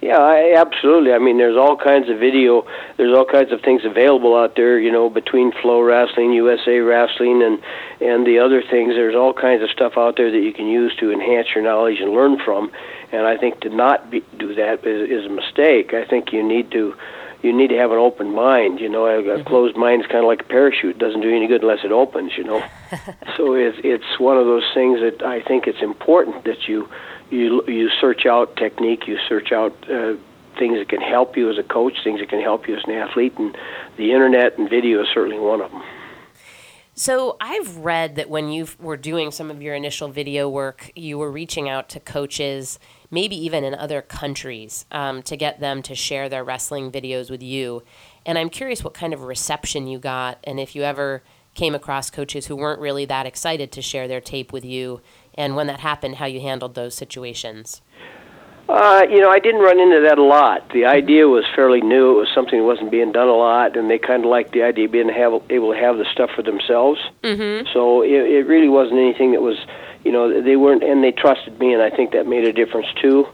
Yeah, 0.00 0.18
I, 0.18 0.54
absolutely. 0.56 1.12
I 1.12 1.18
mean, 1.18 1.38
there's 1.38 1.56
all 1.56 1.76
kinds 1.76 2.08
of 2.08 2.20
video. 2.20 2.64
There's 2.96 3.16
all 3.16 3.24
kinds 3.24 3.50
of 3.50 3.62
things 3.62 3.82
available 3.84 4.36
out 4.36 4.54
there. 4.54 4.78
You 4.78 4.92
know, 4.92 5.10
between 5.10 5.50
FloWrestling, 5.50 6.34
USA 6.34 6.78
Wrestling, 6.78 7.42
and 7.42 7.58
and 8.00 8.24
the 8.24 8.38
other 8.38 8.62
things. 8.62 8.94
There's 8.94 9.16
all 9.16 9.32
kinds 9.32 9.62
of 9.62 9.70
stuff 9.70 9.94
out 9.96 10.16
there 10.16 10.30
that 10.30 10.38
you 10.38 10.52
can 10.52 10.68
use 10.68 10.94
to 11.00 11.10
enhance 11.10 11.48
your 11.52 11.64
knowledge 11.64 11.98
and 12.00 12.12
learn 12.12 12.38
from. 12.44 12.70
And 13.10 13.26
I 13.26 13.36
think 13.36 13.60
to 13.62 13.70
not 13.70 14.10
be, 14.10 14.22
do 14.38 14.54
that 14.54 14.86
is, 14.86 15.10
is 15.10 15.26
a 15.26 15.34
mistake. 15.34 15.94
I 15.94 16.04
think 16.04 16.32
you 16.32 16.46
need 16.46 16.70
to 16.72 16.94
you 17.42 17.52
need 17.52 17.68
to 17.68 17.76
have 17.76 17.92
an 17.92 17.98
open 17.98 18.34
mind. 18.34 18.80
You 18.80 18.88
know, 18.88 19.06
a, 19.06 19.40
a 19.40 19.44
closed 19.44 19.76
mind 19.76 20.02
is 20.02 20.06
kind 20.08 20.20
of 20.20 20.26
like 20.26 20.42
a 20.42 20.44
parachute; 20.44 20.96
it 20.96 20.98
doesn't 20.98 21.20
do 21.20 21.34
any 21.34 21.46
good 21.46 21.62
unless 21.62 21.84
it 21.84 21.92
opens. 21.92 22.32
You 22.36 22.44
know, 22.44 22.60
so 23.36 23.54
it's 23.54 23.78
it's 23.84 24.18
one 24.18 24.36
of 24.36 24.46
those 24.46 24.64
things 24.74 25.00
that 25.00 25.22
I 25.22 25.42
think 25.42 25.66
it's 25.66 25.82
important 25.82 26.44
that 26.44 26.68
you 26.68 26.88
you 27.30 27.64
you 27.66 27.90
search 28.00 28.26
out 28.26 28.56
technique, 28.56 29.06
you 29.06 29.18
search 29.28 29.52
out 29.52 29.72
uh, 29.90 30.14
things 30.58 30.78
that 30.78 30.88
can 30.88 31.00
help 31.00 31.36
you 31.36 31.50
as 31.50 31.58
a 31.58 31.62
coach, 31.62 31.94
things 32.02 32.20
that 32.20 32.28
can 32.28 32.40
help 32.40 32.68
you 32.68 32.76
as 32.76 32.84
an 32.84 32.92
athlete, 32.92 33.38
and 33.38 33.56
the 33.96 34.12
internet 34.12 34.58
and 34.58 34.68
video 34.68 35.02
is 35.02 35.08
certainly 35.12 35.38
one 35.38 35.60
of 35.60 35.70
them. 35.70 35.82
So 36.94 37.36
I've 37.40 37.76
read 37.76 38.16
that 38.16 38.28
when 38.28 38.50
you 38.50 38.66
were 38.80 38.96
doing 38.96 39.30
some 39.30 39.52
of 39.52 39.62
your 39.62 39.76
initial 39.76 40.08
video 40.08 40.48
work, 40.48 40.90
you 40.96 41.16
were 41.16 41.30
reaching 41.30 41.68
out 41.68 41.88
to 41.90 42.00
coaches, 42.00 42.80
maybe 43.10 43.36
even 43.36 43.64
in 43.64 43.74
other 43.74 44.02
countries, 44.02 44.84
um, 44.90 45.22
to 45.22 45.36
get 45.36 45.60
them 45.60 45.82
to 45.82 45.94
share 45.94 46.28
their 46.28 46.44
wrestling 46.44 46.90
videos 46.90 47.30
with 47.30 47.42
you. 47.42 47.82
And 48.26 48.36
I'm 48.38 48.50
curious 48.50 48.84
what 48.84 48.94
kind 48.94 49.14
of 49.14 49.22
reception 49.22 49.86
you 49.86 49.98
got, 49.98 50.38
and 50.44 50.60
if 50.60 50.74
you 50.76 50.82
ever 50.82 51.22
came 51.54 51.74
across 51.74 52.10
coaches 52.10 52.46
who 52.46 52.54
weren't 52.54 52.80
really 52.80 53.04
that 53.06 53.26
excited 53.26 53.72
to 53.72 53.82
share 53.82 54.06
their 54.06 54.20
tape 54.20 54.52
with 54.52 54.64
you, 54.64 55.00
and 55.34 55.56
when 55.56 55.66
that 55.66 55.80
happened, 55.80 56.16
how 56.16 56.26
you 56.26 56.40
handled 56.40 56.74
those 56.74 56.94
situations. 56.94 57.82
Uh, 58.68 59.02
you 59.08 59.18
know, 59.18 59.30
I 59.30 59.38
didn't 59.38 59.62
run 59.62 59.80
into 59.80 60.00
that 60.02 60.18
a 60.18 60.22
lot. 60.22 60.70
The 60.74 60.84
idea 60.84 61.26
was 61.26 61.44
fairly 61.56 61.80
new. 61.80 62.16
It 62.16 62.20
was 62.20 62.28
something 62.34 62.58
that 62.58 62.66
wasn't 62.66 62.90
being 62.90 63.12
done 63.12 63.28
a 63.28 63.32
lot, 63.34 63.78
and 63.78 63.90
they 63.90 63.98
kind 63.98 64.24
of 64.24 64.30
liked 64.30 64.52
the 64.52 64.62
idea 64.62 64.84
of 64.84 64.92
being 64.92 65.08
have, 65.08 65.32
able 65.48 65.72
to 65.72 65.78
have 65.78 65.96
the 65.96 66.04
stuff 66.12 66.28
for 66.36 66.42
themselves. 66.42 67.00
Mm-hmm. 67.22 67.66
So 67.72 68.02
it, 68.02 68.10
it 68.10 68.46
really 68.46 68.68
wasn't 68.68 68.98
anything 68.98 69.32
that 69.32 69.40
was, 69.40 69.56
you 70.08 70.14
know, 70.14 70.40
they 70.40 70.56
weren't, 70.56 70.82
and 70.82 71.04
they 71.04 71.12
trusted 71.12 71.58
me, 71.58 71.74
and 71.74 71.82
I 71.82 71.90
think 71.90 72.12
that 72.12 72.26
made 72.26 72.44
a 72.44 72.52
difference 72.54 72.86
too. 72.98 73.26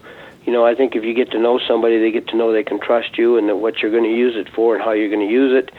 You 0.43 0.51
know, 0.51 0.65
I 0.65 0.75
think 0.75 0.93
if 0.97 1.05
you 1.05 1.13
get 1.13 1.31
to 1.31 1.39
know 1.39 1.57
somebody, 1.57 1.99
they 1.99 2.11
get 2.11 2.27
to 2.27 2.35
know 2.35 2.51
they 2.51 2.65
can 2.65 2.81
trust 2.81 3.17
you 3.17 3.37
and 3.37 3.61
what 3.61 3.79
you're 3.79 3.91
going 3.91 4.03
to 4.03 4.13
use 4.13 4.35
it 4.35 4.53
for 4.53 4.75
and 4.75 4.83
how 4.83 4.91
you're 4.91 5.07
going 5.07 5.25
to 5.25 5.33
use 5.33 5.53
it. 5.55 5.73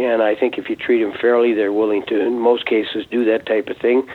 And 0.00 0.22
I 0.22 0.36
think 0.36 0.56
if 0.56 0.70
you 0.70 0.76
treat 0.76 1.02
them 1.02 1.14
fairly, 1.20 1.52
they're 1.52 1.72
willing 1.72 2.04
to, 2.06 2.20
in 2.24 2.38
most 2.38 2.64
cases, 2.64 3.04
do 3.10 3.24
that 3.24 3.44
type 3.44 3.66
of 3.66 3.76
thing. 3.78 4.08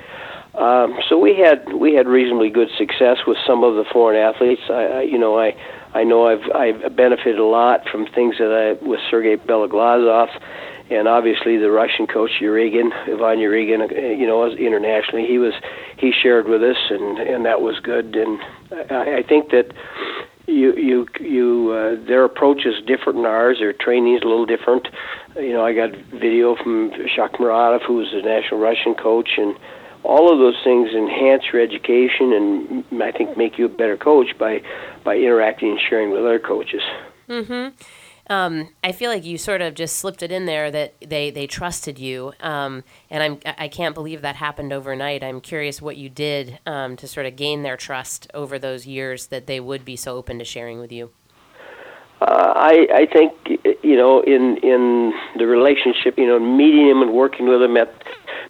Um, 0.55 0.97
so 1.09 1.19
we 1.19 1.35
had 1.35 1.73
we 1.73 1.95
had 1.95 2.07
reasonably 2.07 2.49
good 2.49 2.69
success 2.77 3.17
with 3.27 3.37
some 3.45 3.65
of 3.65 3.75
the 3.75 3.83
foreign 3.91 4.17
athletes. 4.17 4.61
I, 4.69 4.83
I 4.83 5.01
you 5.01 5.17
know 5.17 5.37
I 5.37 5.53
I 5.93 6.05
know 6.05 6.27
I've 6.27 6.49
I've 6.55 6.95
benefited 6.95 7.39
a 7.39 7.45
lot 7.45 7.89
from 7.89 8.05
things 8.07 8.37
that 8.37 8.51
I 8.81 8.85
with 8.85 9.01
Sergei 9.09 9.35
Beloglazov, 9.35 10.29
and 10.91 11.07
obviously 11.07 11.57
the 11.57 11.71
Russian 11.71 12.05
coach 12.05 12.31
Yarygin, 12.41 12.91
Ivan 13.03 13.39
Yarygin. 13.39 13.91
Uh, 13.91 14.13
you 14.13 14.27
know, 14.27 14.45
internationally 14.51 15.25
he 15.25 15.37
was 15.37 15.53
he 15.97 16.11
shared 16.11 16.47
with 16.47 16.61
us, 16.61 16.77
and 16.89 17.17
and 17.17 17.45
that 17.45 17.61
was 17.61 17.79
good. 17.79 18.15
And 18.15 18.39
I, 18.91 19.17
I 19.19 19.23
think 19.23 19.51
that 19.51 19.71
you 20.47 20.75
you 20.75 21.07
you 21.19 21.71
uh, 21.71 22.05
their 22.05 22.25
approach 22.25 22.65
is 22.65 22.75
different 22.85 23.17
than 23.19 23.25
ours. 23.25 23.57
Their 23.59 23.73
training 23.73 24.15
is 24.15 24.21
a 24.21 24.27
little 24.27 24.45
different. 24.45 24.87
You 25.37 25.53
know, 25.53 25.65
I 25.65 25.73
got 25.73 25.91
video 26.13 26.55
from 26.55 26.91
Shak 27.07 27.33
Muratov, 27.33 27.83
who 27.87 27.95
was 27.95 28.11
the 28.11 28.21
national 28.21 28.59
Russian 28.59 28.93
coach, 28.93 29.29
and 29.37 29.55
all 30.03 30.31
of 30.31 30.39
those 30.39 30.59
things 30.63 30.89
enhance 30.93 31.43
your 31.53 31.61
education 31.61 32.33
and 32.33 33.03
I 33.03 33.11
think 33.11 33.37
make 33.37 33.59
you 33.59 33.65
a 33.65 33.69
better 33.69 33.97
coach 33.97 34.37
by 34.37 34.61
by 35.03 35.15
interacting 35.15 35.69
and 35.69 35.79
sharing 35.79 36.11
with 36.11 36.21
other 36.21 36.39
coaches. 36.39 36.81
Mm-hmm. 37.29 37.69
Um, 38.31 38.69
I 38.81 38.93
feel 38.93 39.11
like 39.11 39.25
you 39.25 39.37
sort 39.37 39.61
of 39.61 39.73
just 39.73 39.97
slipped 39.97 40.23
it 40.23 40.31
in 40.31 40.45
there 40.45 40.71
that 40.71 40.93
they, 41.05 41.31
they 41.31 41.47
trusted 41.47 41.99
you, 41.99 42.31
um, 42.39 42.85
and 43.09 43.21
I'm 43.21 43.39
I 43.59 43.67
can't 43.67 43.93
believe 43.93 44.21
that 44.21 44.37
happened 44.37 44.71
overnight. 44.71 45.21
I'm 45.21 45.41
curious 45.41 45.81
what 45.81 45.97
you 45.97 46.07
did 46.07 46.57
um, 46.65 46.95
to 46.95 47.09
sort 47.09 47.25
of 47.25 47.35
gain 47.35 47.63
their 47.63 47.75
trust 47.75 48.31
over 48.33 48.57
those 48.57 48.87
years 48.87 49.27
that 49.27 49.47
they 49.47 49.59
would 49.59 49.83
be 49.83 49.97
so 49.97 50.15
open 50.15 50.39
to 50.39 50.45
sharing 50.45 50.79
with 50.79 50.93
you. 50.93 51.09
Uh, 52.21 52.53
I 52.55 52.87
I 52.93 53.05
think 53.05 53.33
you 53.83 53.97
know 53.97 54.21
in 54.21 54.55
in 54.63 55.11
the 55.37 55.45
relationship, 55.45 56.17
you 56.17 56.25
know, 56.25 56.39
meeting 56.39 56.87
them 56.87 57.01
and 57.01 57.11
working 57.11 57.49
with 57.49 57.59
them 57.59 57.75
at 57.75 57.93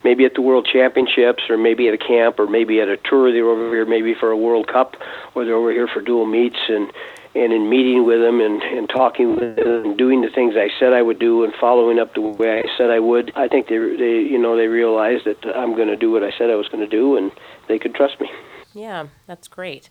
maybe 0.04 0.26
at 0.26 0.36
the 0.36 0.42
World 0.42 0.70
Championships 0.72 1.50
or 1.50 1.58
maybe 1.58 1.88
at 1.88 1.96
a 1.96 1.98
camp 1.98 2.38
or 2.38 2.46
maybe 2.46 2.82
at 2.82 2.88
a 2.88 2.98
tour. 2.98 3.32
They're 3.32 3.50
over 3.50 3.74
here 3.74 3.88
maybe 3.88 4.14
for 4.14 4.30
a 4.30 4.38
World 4.38 4.68
Cup 4.68 4.96
or 5.34 5.44
they're 5.44 5.56
over 5.56 5.72
here 5.72 5.88
for 5.88 6.02
dual 6.02 6.28
meets 6.28 6.60
and 6.70 6.92
and 7.34 7.54
in 7.54 7.70
meeting 7.70 8.06
with 8.06 8.20
them 8.20 8.42
and, 8.42 8.62
and 8.62 8.90
talking 8.90 9.36
with 9.36 9.56
them 9.56 9.86
and 9.86 9.98
doing 9.98 10.22
the 10.22 10.30
things 10.30 10.56
I 10.58 10.70
said 10.80 10.94
I 10.94 11.02
would 11.02 11.20
do 11.20 11.44
and 11.44 11.54
following 11.60 12.00
up 12.00 12.14
the 12.14 12.22
way 12.22 12.60
I 12.60 12.78
said 12.78 12.90
I 12.90 13.00
would, 13.00 13.32
I 13.36 13.48
think 13.48 13.68
they 13.68 13.78
they 13.78 14.22
you 14.22 14.38
know 14.38 14.56
they 14.58 14.68
realized 14.68 15.26
that 15.26 15.46
I'm 15.56 15.76
going 15.76 15.88
to 15.88 15.96
do 15.96 16.12
what 16.12 16.24
I 16.24 16.32
said 16.38 16.50
I 16.50 16.56
was 16.56 16.68
going 16.68 16.84
to 16.84 16.90
do 16.90 17.18
and 17.18 17.32
they 17.68 17.80
could 17.80 17.96
trust 17.96 18.20
me. 18.20 18.30
Yeah, 18.74 19.08
that's 19.28 19.48
great. 19.48 19.90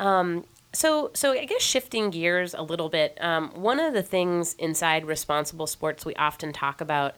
Um, 0.00 0.44
so, 0.72 1.12
so 1.14 1.32
I 1.32 1.44
guess 1.44 1.62
shifting 1.62 2.10
gears 2.10 2.52
a 2.52 2.62
little 2.62 2.88
bit, 2.88 3.16
um, 3.20 3.50
one 3.50 3.78
of 3.78 3.94
the 3.94 4.02
things 4.02 4.54
inside 4.54 5.06
responsible 5.06 5.66
sports 5.66 6.04
we 6.04 6.14
often 6.16 6.52
talk 6.52 6.80
about 6.80 7.14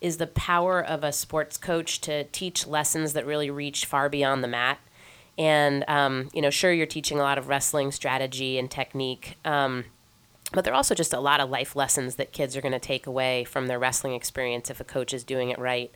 is 0.00 0.16
the 0.16 0.28
power 0.28 0.82
of 0.82 1.02
a 1.02 1.12
sports 1.12 1.56
coach 1.56 2.00
to 2.02 2.24
teach 2.24 2.66
lessons 2.66 3.12
that 3.12 3.26
really 3.26 3.50
reach 3.50 3.84
far 3.84 4.08
beyond 4.08 4.44
the 4.44 4.48
mat. 4.48 4.78
And, 5.40 5.86
um, 5.88 6.28
you 6.34 6.42
know, 6.42 6.50
sure, 6.50 6.70
you're 6.70 6.84
teaching 6.84 7.18
a 7.18 7.22
lot 7.22 7.38
of 7.38 7.48
wrestling 7.48 7.92
strategy 7.92 8.58
and 8.58 8.70
technique, 8.70 9.38
um, 9.42 9.86
but 10.52 10.64
there 10.64 10.74
are 10.74 10.76
also 10.76 10.94
just 10.94 11.14
a 11.14 11.18
lot 11.18 11.40
of 11.40 11.48
life 11.48 11.74
lessons 11.74 12.16
that 12.16 12.32
kids 12.32 12.58
are 12.58 12.60
going 12.60 12.72
to 12.72 12.78
take 12.78 13.06
away 13.06 13.44
from 13.44 13.66
their 13.66 13.78
wrestling 13.78 14.12
experience 14.12 14.68
if 14.68 14.80
a 14.80 14.84
coach 14.84 15.14
is 15.14 15.24
doing 15.24 15.48
it 15.48 15.58
right. 15.58 15.90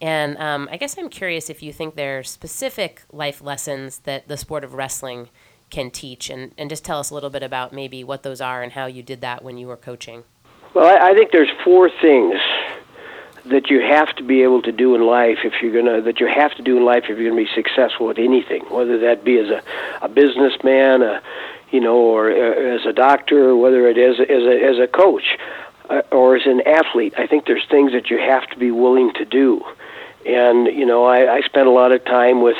And 0.00 0.38
um, 0.38 0.68
I 0.70 0.76
guess 0.76 0.96
I'm 0.96 1.08
curious 1.08 1.50
if 1.50 1.64
you 1.64 1.72
think 1.72 1.96
there 1.96 2.20
are 2.20 2.22
specific 2.22 3.02
life 3.10 3.42
lessons 3.42 3.98
that 4.04 4.28
the 4.28 4.36
sport 4.36 4.62
of 4.62 4.74
wrestling 4.74 5.30
can 5.68 5.90
teach, 5.90 6.30
and, 6.30 6.52
and 6.56 6.70
just 6.70 6.84
tell 6.84 7.00
us 7.00 7.10
a 7.10 7.14
little 7.14 7.30
bit 7.30 7.42
about 7.42 7.72
maybe 7.72 8.04
what 8.04 8.22
those 8.22 8.40
are 8.40 8.62
and 8.62 8.70
how 8.74 8.86
you 8.86 9.02
did 9.02 9.20
that 9.20 9.42
when 9.42 9.58
you 9.58 9.66
were 9.66 9.76
coaching. 9.76 10.22
Well, 10.74 10.86
I, 10.86 11.10
I 11.10 11.14
think 11.14 11.32
there's 11.32 11.50
four 11.64 11.90
things 12.00 12.36
that 13.48 13.70
you 13.70 13.80
have 13.80 14.14
to 14.16 14.22
be 14.22 14.42
able 14.42 14.62
to 14.62 14.72
do 14.72 14.94
in 14.94 15.02
life 15.06 15.38
if 15.44 15.54
you're 15.62 15.72
gonna 15.72 16.00
that 16.02 16.20
you 16.20 16.26
have 16.26 16.54
to 16.54 16.62
do 16.62 16.76
in 16.76 16.84
life 16.84 17.04
if 17.08 17.18
you're 17.18 17.30
gonna 17.30 17.42
be 17.42 17.50
successful 17.54 18.10
at 18.10 18.18
anything, 18.18 18.62
whether 18.70 18.98
that 18.98 19.24
be 19.24 19.38
as 19.38 19.48
a 19.48 19.62
a 20.02 20.08
businessman, 20.08 21.02
a 21.02 21.22
you 21.70 21.80
know, 21.80 21.96
or 21.96 22.30
uh, 22.30 22.76
as 22.76 22.86
a 22.86 22.92
doctor, 22.92 23.50
or 23.50 23.56
whether 23.56 23.88
it 23.88 23.98
is 23.98 24.20
as 24.20 24.42
a 24.42 24.64
as 24.64 24.78
a 24.78 24.86
coach 24.86 25.38
uh, 25.90 26.02
or 26.12 26.36
as 26.36 26.46
an 26.46 26.60
athlete. 26.66 27.14
I 27.16 27.26
think 27.26 27.46
there's 27.46 27.66
things 27.70 27.92
that 27.92 28.10
you 28.10 28.18
have 28.18 28.48
to 28.50 28.58
be 28.58 28.70
willing 28.70 29.12
to 29.14 29.24
do, 29.24 29.64
and 30.24 30.66
you 30.66 30.86
know, 30.86 31.04
I, 31.04 31.36
I 31.36 31.40
spent 31.42 31.66
a 31.66 31.72
lot 31.72 31.92
of 31.92 32.04
time 32.04 32.42
with 32.42 32.58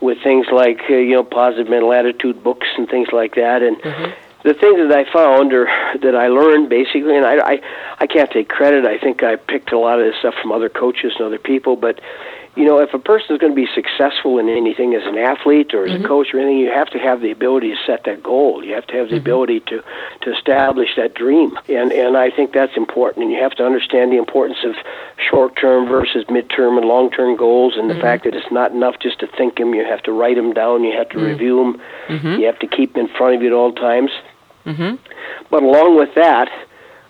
with 0.00 0.22
things 0.22 0.46
like 0.52 0.80
uh, 0.90 0.94
you 0.94 1.14
know 1.14 1.24
positive 1.24 1.68
mental 1.68 1.92
attitude 1.92 2.42
books 2.42 2.68
and 2.76 2.88
things 2.88 3.08
like 3.12 3.34
that, 3.34 3.62
and. 3.62 3.76
Mm-hmm 3.78 4.22
the 4.46 4.54
things 4.54 4.78
that 4.78 4.92
I 4.92 5.12
found 5.12 5.52
or 5.52 5.66
that 6.00 6.14
I 6.14 6.28
learned 6.28 6.68
basically, 6.68 7.16
and 7.16 7.26
I, 7.26 7.54
I 7.54 7.60
I 7.98 8.06
can't 8.06 8.30
take 8.30 8.48
credit. 8.48 8.86
I 8.86 8.96
think 8.96 9.24
I 9.24 9.34
picked 9.34 9.72
a 9.72 9.78
lot 9.78 9.98
of 9.98 10.06
this 10.06 10.14
stuff 10.20 10.34
from 10.40 10.52
other 10.52 10.68
coaches 10.68 11.14
and 11.16 11.26
other 11.26 11.38
people, 11.38 11.74
but 11.74 12.00
you 12.56 12.64
know, 12.64 12.78
if 12.78 12.94
a 12.94 12.98
person 12.98 13.34
is 13.34 13.40
going 13.40 13.52
to 13.52 13.56
be 13.56 13.68
successful 13.74 14.38
in 14.38 14.48
anything 14.48 14.94
as 14.94 15.02
an 15.04 15.18
athlete 15.18 15.74
or 15.74 15.84
as 15.84 15.90
mm-hmm. 15.90 16.06
a 16.06 16.08
coach 16.08 16.32
or 16.32 16.38
anything, 16.38 16.58
you 16.58 16.70
have 16.70 16.88
to 16.90 16.98
have 16.98 17.20
the 17.20 17.30
ability 17.30 17.70
to 17.70 17.76
set 17.86 18.04
that 18.04 18.22
goal. 18.22 18.64
You 18.64 18.74
have 18.74 18.86
to 18.86 18.94
have 18.94 19.08
the 19.08 19.16
mm-hmm. 19.16 19.26
ability 19.26 19.60
to 19.60 19.84
to 20.22 20.34
establish 20.34 20.90
that 20.96 21.14
dream, 21.14 21.58
and 21.68 21.92
and 21.92 22.16
I 22.16 22.30
think 22.30 22.52
that's 22.52 22.76
important. 22.76 23.24
And 23.24 23.32
you 23.32 23.42
have 23.42 23.52
to 23.56 23.66
understand 23.66 24.10
the 24.10 24.16
importance 24.16 24.58
of 24.64 24.74
short 25.18 25.56
term 25.56 25.86
versus 25.86 26.24
mid 26.30 26.48
term 26.48 26.78
and 26.78 26.86
long 26.86 27.10
term 27.10 27.36
goals, 27.36 27.74
and 27.76 27.90
mm-hmm. 27.90 27.98
the 27.98 28.02
fact 28.02 28.24
that 28.24 28.34
it's 28.34 28.50
not 28.50 28.70
enough 28.70 29.00
just 29.00 29.20
to 29.20 29.26
think 29.26 29.56
them. 29.56 29.74
You 29.74 29.84
have 29.84 30.02
to 30.04 30.12
write 30.12 30.36
them 30.36 30.54
down. 30.54 30.82
You 30.82 30.96
have 30.96 31.10
to 31.10 31.16
mm-hmm. 31.16 31.26
review 31.26 31.56
them. 31.58 31.82
Mm-hmm. 32.08 32.40
You 32.40 32.46
have 32.46 32.58
to 32.60 32.66
keep 32.66 32.94
them 32.94 33.06
in 33.06 33.14
front 33.14 33.34
of 33.34 33.42
you 33.42 33.48
at 33.48 33.52
all 33.52 33.72
times. 33.72 34.10
Mm-hmm. 34.66 34.96
But 35.50 35.62
along 35.62 35.96
with 35.96 36.14
that 36.14 36.48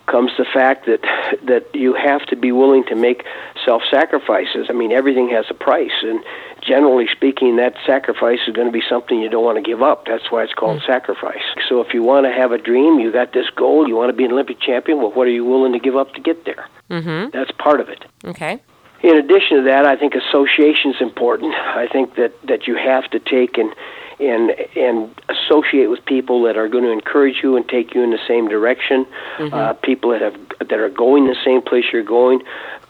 comes 0.07 0.31
the 0.37 0.45
fact 0.45 0.85
that 0.85 1.01
that 1.43 1.67
you 1.75 1.93
have 1.93 2.25
to 2.27 2.35
be 2.35 2.51
willing 2.51 2.85
to 2.85 2.95
make 2.95 3.25
self-sacrifices. 3.65 4.67
I 4.69 4.73
mean, 4.73 4.91
everything 4.91 5.29
has 5.29 5.45
a 5.49 5.53
price, 5.53 5.91
and 6.01 6.23
generally 6.61 7.07
speaking, 7.11 7.57
that 7.57 7.75
sacrifice 7.85 8.39
is 8.47 8.55
going 8.55 8.67
to 8.67 8.71
be 8.71 8.83
something 8.89 9.19
you 9.19 9.29
don't 9.29 9.43
want 9.43 9.57
to 9.57 9.61
give 9.61 9.81
up. 9.81 10.05
That's 10.05 10.31
why 10.31 10.43
it's 10.43 10.53
called 10.53 10.79
mm-hmm. 10.79 10.91
sacrifice. 10.91 11.43
So 11.67 11.81
if 11.81 11.93
you 11.93 12.03
want 12.03 12.25
to 12.25 12.31
have 12.31 12.51
a 12.51 12.57
dream, 12.57 12.99
you 12.99 13.11
got 13.11 13.33
this 13.33 13.49
goal, 13.49 13.87
you 13.87 13.95
want 13.95 14.09
to 14.09 14.15
be 14.15 14.23
an 14.23 14.31
Olympic 14.31 14.59
champion. 14.61 14.99
Well, 14.99 15.11
what 15.11 15.27
are 15.27 15.31
you 15.31 15.43
willing 15.43 15.73
to 15.73 15.79
give 15.79 15.97
up 15.97 16.13
to 16.13 16.21
get 16.21 16.45
there? 16.45 16.67
Mm-hmm. 16.89 17.37
That's 17.37 17.51
part 17.51 17.81
of 17.81 17.89
it. 17.89 18.05
Okay. 18.23 18.61
In 19.03 19.15
addition 19.17 19.57
to 19.57 19.63
that, 19.63 19.85
I 19.85 19.95
think 19.95 20.15
association 20.15 20.91
is 20.91 21.01
important. 21.01 21.53
I 21.53 21.87
think 21.87 22.15
that 22.15 22.33
that 22.47 22.65
you 22.65 22.75
have 22.75 23.09
to 23.11 23.19
take 23.19 23.57
and 23.57 23.73
and 24.19 24.51
and 24.75 25.13
associate 25.29 25.87
with 25.87 26.03
people 26.05 26.43
that 26.43 26.57
are 26.57 26.67
going 26.67 26.83
to 26.83 26.91
encourage 26.91 27.41
you 27.43 27.55
and 27.55 27.67
take 27.67 27.93
you 27.93 28.03
in 28.03 28.11
the 28.11 28.19
same 28.27 28.47
direction. 28.47 29.05
Mm-hmm. 29.37 29.53
Uh, 29.53 29.73
people 29.73 30.11
that 30.11 30.21
have 30.21 30.35
that 30.59 30.79
are 30.79 30.89
going 30.89 31.27
the 31.27 31.37
same 31.45 31.61
place 31.61 31.85
you're 31.91 32.03
going. 32.03 32.41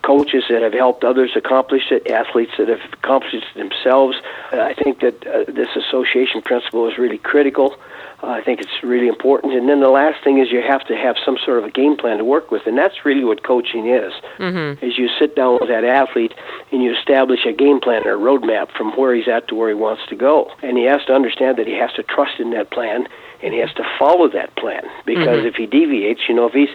Coaches 0.07 0.45
that 0.49 0.61
have 0.61 0.71
helped 0.71 1.03
others 1.03 1.31
accomplish 1.35 1.91
it, 1.91 2.09
athletes 2.09 2.53
that 2.57 2.69
have 2.69 2.79
accomplished 2.93 3.35
it 3.35 3.57
themselves. 3.63 4.15
Uh, 4.53 4.61
I 4.61 4.73
think 4.73 5.01
that 5.01 5.17
uh, 5.27 5.51
this 5.51 5.67
association 5.75 6.41
principle 6.41 6.87
is 6.89 6.97
really 6.97 7.17
critical. 7.17 7.75
Uh, 8.23 8.27
I 8.27 8.41
think 8.41 8.61
it's 8.61 8.81
really 8.83 9.09
important. 9.09 9.53
And 9.53 9.67
then 9.67 9.81
the 9.81 9.89
last 9.89 10.23
thing 10.23 10.39
is 10.39 10.49
you 10.49 10.61
have 10.61 10.87
to 10.87 10.95
have 10.95 11.17
some 11.25 11.37
sort 11.43 11.59
of 11.59 11.65
a 11.65 11.71
game 11.71 11.97
plan 11.97 12.17
to 12.19 12.23
work 12.23 12.51
with, 12.51 12.65
and 12.65 12.77
that's 12.77 13.03
really 13.03 13.25
what 13.25 13.43
coaching 13.43 13.89
is. 13.89 14.13
Mm-hmm. 14.39 14.83
Is 14.83 14.97
you 14.97 15.09
sit 15.19 15.35
down 15.35 15.57
with 15.59 15.69
that 15.69 15.83
athlete 15.83 16.33
and 16.71 16.81
you 16.81 16.95
establish 16.95 17.45
a 17.45 17.51
game 17.51 17.79
plan 17.81 18.07
or 18.07 18.15
a 18.15 18.17
roadmap 18.17 18.71
from 18.77 18.95
where 18.97 19.13
he's 19.13 19.27
at 19.27 19.49
to 19.49 19.55
where 19.55 19.67
he 19.67 19.75
wants 19.75 20.03
to 20.07 20.15
go, 20.15 20.49
and 20.63 20.77
he 20.77 20.85
has 20.85 21.03
to 21.07 21.13
understand 21.13 21.57
that 21.57 21.67
he 21.67 21.73
has 21.73 21.91
to 21.93 22.03
trust 22.03 22.39
in 22.39 22.51
that 22.51 22.71
plan 22.71 23.07
and 23.41 23.53
he 23.53 23.59
has 23.59 23.73
to 23.73 23.83
follow 23.99 24.29
that 24.29 24.55
plan 24.55 24.83
because 25.05 25.39
mm-hmm. 25.39 25.47
if 25.47 25.55
he 25.55 25.65
deviates, 25.65 26.21
you 26.27 26.35
know, 26.35 26.47
if 26.47 26.53
he's, 26.53 26.69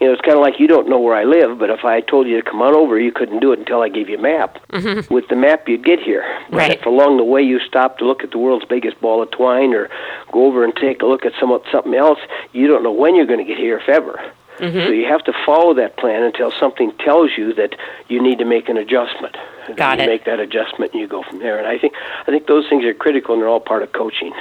you 0.00 0.06
know, 0.06 0.12
it's 0.12 0.22
kind 0.22 0.36
of 0.36 0.40
like 0.40 0.58
you 0.58 0.66
don't 0.66 0.88
know 0.88 0.98
where 0.98 1.14
I 1.14 1.24
live, 1.24 1.58
but 1.58 1.70
if 1.70 1.84
I 1.84 2.00
told 2.00 2.26
you 2.26 2.40
to 2.40 2.48
come 2.48 2.62
on 2.62 2.74
over, 2.74 2.98
you 2.98 3.12
couldn't 3.12 3.40
do 3.40 3.52
it 3.52 3.58
until 3.58 3.82
I 3.82 3.88
gave 3.88 4.08
you 4.08 4.18
a 4.18 4.22
map. 4.22 4.58
Mm-hmm. 4.68 5.12
With 5.12 5.28
the 5.28 5.36
map, 5.36 5.68
you'd 5.68 5.84
get 5.84 6.00
here. 6.00 6.24
But 6.50 6.56
right. 6.56 6.78
if 6.78 6.86
along 6.86 7.18
the 7.18 7.24
way 7.24 7.42
you 7.42 7.60
stop 7.60 7.98
to 7.98 8.06
look 8.06 8.22
at 8.24 8.30
the 8.30 8.38
world's 8.38 8.64
biggest 8.64 9.00
ball 9.00 9.22
of 9.22 9.30
twine 9.30 9.74
or 9.74 9.88
go 10.32 10.46
over 10.46 10.64
and 10.64 10.74
take 10.74 11.02
a 11.02 11.06
look 11.06 11.24
at 11.24 11.32
some 11.38 11.56
something 11.70 11.94
else, 11.94 12.18
you 12.52 12.66
don't 12.66 12.82
know 12.82 12.92
when 12.92 13.14
you're 13.14 13.26
going 13.26 13.44
to 13.44 13.44
get 13.44 13.58
here, 13.58 13.78
if 13.78 13.88
ever. 13.88 14.20
Mm-hmm. 14.58 14.78
So 14.78 14.88
you 14.88 15.06
have 15.06 15.22
to 15.24 15.34
follow 15.44 15.74
that 15.74 15.98
plan 15.98 16.22
until 16.22 16.50
something 16.58 16.92
tells 16.98 17.32
you 17.36 17.52
that 17.54 17.76
you 18.08 18.22
need 18.22 18.38
to 18.38 18.46
make 18.46 18.68
an 18.70 18.78
adjustment. 18.78 19.36
Got 19.76 19.98
you 19.98 20.04
it. 20.04 20.06
Make 20.06 20.24
that 20.24 20.40
adjustment, 20.40 20.92
and 20.92 21.00
you 21.00 21.06
go 21.06 21.22
from 21.22 21.40
there. 21.40 21.58
And 21.58 21.66
I 21.66 21.78
think 21.78 21.94
I 22.22 22.24
think 22.24 22.46
those 22.46 22.66
things 22.68 22.84
are 22.84 22.94
critical, 22.94 23.34
and 23.34 23.42
they're 23.42 23.48
all 23.48 23.60
part 23.60 23.82
of 23.82 23.92
coaching. 23.92 24.32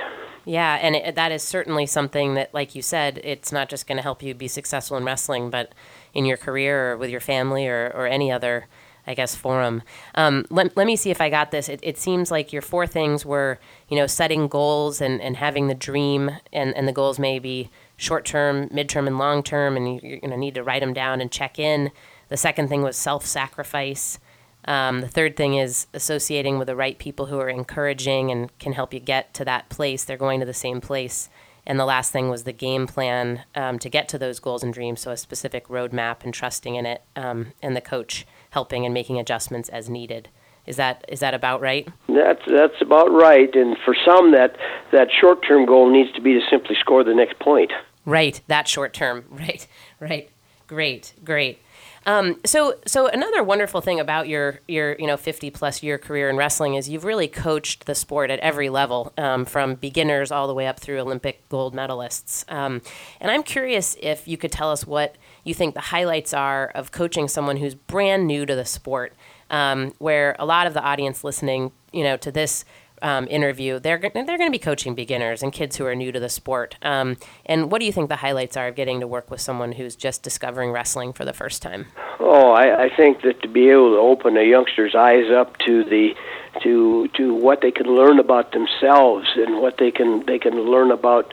Yeah, 0.45 0.77
and 0.79 0.95
it, 0.95 1.15
that 1.15 1.31
is 1.31 1.41
certainly 1.41 1.87
something 1.87 2.35
that, 2.35 2.53
like 2.53 2.75
you 2.75 2.81
said, 2.83 3.19
it's 3.23 3.51
not 3.51 3.67
just 3.67 3.87
going 3.87 3.97
to 3.97 4.03
help 4.03 4.21
you 4.21 4.33
be 4.35 4.47
successful 4.47 4.95
in 4.95 5.03
wrestling, 5.03 5.49
but 5.49 5.73
in 6.13 6.25
your 6.25 6.37
career 6.37 6.93
or 6.93 6.97
with 6.97 7.09
your 7.09 7.19
family 7.19 7.67
or, 7.67 7.91
or 7.95 8.05
any 8.05 8.31
other, 8.31 8.67
I 9.07 9.15
guess, 9.15 9.35
forum. 9.35 9.81
Um, 10.13 10.45
let, 10.51 10.77
let 10.77 10.85
me 10.85 10.95
see 10.95 11.09
if 11.09 11.19
I 11.19 11.29
got 11.29 11.49
this. 11.49 11.67
It, 11.67 11.79
it 11.81 11.97
seems 11.97 12.29
like 12.29 12.53
your 12.53 12.61
four 12.61 12.85
things 12.85 13.25
were, 13.25 13.59
you 13.89 13.97
know, 13.97 14.05
setting 14.05 14.47
goals 14.47 15.01
and, 15.01 15.19
and 15.19 15.37
having 15.37 15.67
the 15.67 15.75
dream, 15.75 16.29
and, 16.53 16.75
and 16.75 16.87
the 16.87 16.93
goals 16.93 17.17
may 17.17 17.39
be 17.39 17.71
short 17.97 18.23
term, 18.23 18.69
midterm, 18.69 19.07
and 19.07 19.17
long 19.17 19.41
term, 19.41 19.75
and 19.75 19.99
you're 20.01 20.19
going 20.19 20.29
to 20.29 20.37
need 20.37 20.55
to 20.55 20.63
write 20.63 20.81
them 20.81 20.93
down 20.93 21.21
and 21.21 21.31
check 21.31 21.57
in. 21.57 21.91
The 22.29 22.37
second 22.37 22.67
thing 22.67 22.83
was 22.83 22.95
self 22.95 23.25
sacrifice. 23.25 24.19
Um, 24.65 25.01
the 25.01 25.07
third 25.07 25.35
thing 25.35 25.55
is 25.55 25.87
associating 25.93 26.57
with 26.57 26.67
the 26.67 26.75
right 26.75 26.97
people 26.97 27.27
who 27.27 27.39
are 27.39 27.49
encouraging 27.49 28.31
and 28.31 28.57
can 28.59 28.73
help 28.73 28.93
you 28.93 28.99
get 28.99 29.33
to 29.35 29.45
that 29.45 29.69
place. 29.69 30.03
They're 30.03 30.17
going 30.17 30.39
to 30.39 30.45
the 30.45 30.53
same 30.53 30.81
place. 30.81 31.29
And 31.67 31.79
the 31.79 31.85
last 31.85 32.11
thing 32.11 32.29
was 32.29 32.43
the 32.43 32.53
game 32.53 32.85
plan 32.87 33.43
um, 33.55 33.79
to 33.79 33.89
get 33.89 34.07
to 34.09 34.17
those 34.17 34.39
goals 34.39 34.63
and 34.63 34.73
dreams. 34.73 35.01
So 35.01 35.11
a 35.11 35.17
specific 35.17 35.67
roadmap 35.67 36.23
and 36.23 36.33
trusting 36.33 36.75
in 36.75 36.85
it, 36.85 37.01
um, 37.15 37.53
and 37.61 37.75
the 37.75 37.81
coach 37.81 38.25
helping 38.51 38.85
and 38.85 38.93
making 38.93 39.19
adjustments 39.19 39.69
as 39.69 39.89
needed. 39.89 40.29
Is 40.67 40.77
that 40.77 41.05
is 41.07 41.19
that 41.19 41.33
about 41.33 41.61
right? 41.61 41.87
That's 42.07 42.41
that's 42.47 42.81
about 42.81 43.11
right. 43.11 43.53
And 43.55 43.77
for 43.83 43.95
some, 44.05 44.31
that 44.31 44.57
that 44.91 45.09
short 45.11 45.45
term 45.47 45.65
goal 45.65 45.91
needs 45.91 46.11
to 46.13 46.21
be 46.21 46.33
to 46.33 46.41
simply 46.49 46.75
score 46.79 47.03
the 47.03 47.13
next 47.13 47.39
point. 47.39 47.71
Right. 48.03 48.41
That 48.47 48.67
short 48.67 48.93
term. 48.93 49.25
Right. 49.31 49.67
Right. 49.99 50.29
Great. 50.67 51.13
Great. 51.23 51.59
Um, 52.05 52.39
so, 52.45 52.75
so 52.85 53.07
another 53.07 53.43
wonderful 53.43 53.81
thing 53.81 53.99
about 53.99 54.27
your 54.27 54.59
your 54.67 54.95
you 54.99 55.07
know 55.07 55.17
50 55.17 55.49
plus 55.49 55.81
year 55.81 55.97
career 55.97 56.29
in 56.29 56.37
wrestling 56.37 56.75
is 56.75 56.87
you've 56.87 57.03
really 57.03 57.27
coached 57.27 57.85
the 57.85 57.95
sport 57.95 58.29
at 58.29 58.39
every 58.39 58.69
level, 58.69 59.11
um, 59.17 59.45
from 59.45 59.75
beginners 59.75 60.31
all 60.31 60.47
the 60.47 60.53
way 60.53 60.67
up 60.67 60.79
through 60.79 60.99
Olympic 60.99 61.47
gold 61.49 61.75
medalists. 61.75 62.49
Um, 62.51 62.81
and 63.19 63.31
I'm 63.31 63.43
curious 63.43 63.97
if 64.01 64.27
you 64.27 64.37
could 64.37 64.51
tell 64.51 64.71
us 64.71 64.85
what 64.85 65.15
you 65.43 65.53
think 65.53 65.73
the 65.73 65.81
highlights 65.81 66.33
are 66.33 66.67
of 66.75 66.91
coaching 66.91 67.27
someone 67.27 67.57
who's 67.57 67.75
brand 67.75 68.27
new 68.27 68.45
to 68.45 68.55
the 68.55 68.65
sport, 68.65 69.13
um, 69.49 69.93
where 69.97 70.35
a 70.37 70.45
lot 70.45 70.67
of 70.67 70.73
the 70.73 70.83
audience 70.83 71.23
listening, 71.23 71.71
you 71.91 72.03
know, 72.03 72.17
to 72.17 72.31
this 72.31 72.65
um, 73.05 73.27
interview, 73.29 73.79
they're 73.79 73.99
they're 73.99 74.25
going 74.25 74.47
to 74.47 74.51
be 74.51 74.57
coaching 74.57 74.95
beginners 74.95 75.43
and 75.43 75.53
kids 75.53 75.77
who 75.77 75.85
are 75.85 75.93
new 75.93 76.11
to 76.11 76.19
the 76.19 76.27
sport. 76.27 76.75
Um, 76.81 77.17
and 77.45 77.71
what 77.71 77.79
do 77.79 77.85
you 77.85 77.91
think 77.91 78.09
the 78.09 78.15
highlights 78.15 78.57
are 78.57 78.69
of 78.69 78.75
getting 78.75 78.99
to 78.99 79.07
work 79.07 79.29
with 79.29 79.39
someone 79.39 79.73
who's 79.73 79.95
just 79.95 80.23
discovering 80.23 80.71
wrestling 80.71 81.13
for 81.13 81.23
the 81.23 81.33
first 81.33 81.61
time? 81.61 81.85
Oh, 82.19 82.49
I, 82.49 82.85
I 82.85 82.89
think 82.89 83.21
that 83.21 83.43
to 83.43 83.47
be 83.47 83.69
able 83.69 83.91
to 83.91 83.99
open 83.99 84.37
a 84.37 84.41
youngster's 84.41 84.95
eyes 84.95 85.29
up 85.29 85.55
to 85.59 85.83
the 85.83 86.15
to 86.63 87.07
to 87.09 87.35
what 87.35 87.61
they 87.61 87.71
can 87.71 87.85
learn 87.85 88.17
about 88.17 88.53
themselves 88.53 89.27
and 89.35 89.61
what 89.61 89.77
they 89.77 89.91
can 89.91 90.25
they 90.25 90.39
can 90.39 90.59
learn 90.59 90.89
about, 90.89 91.31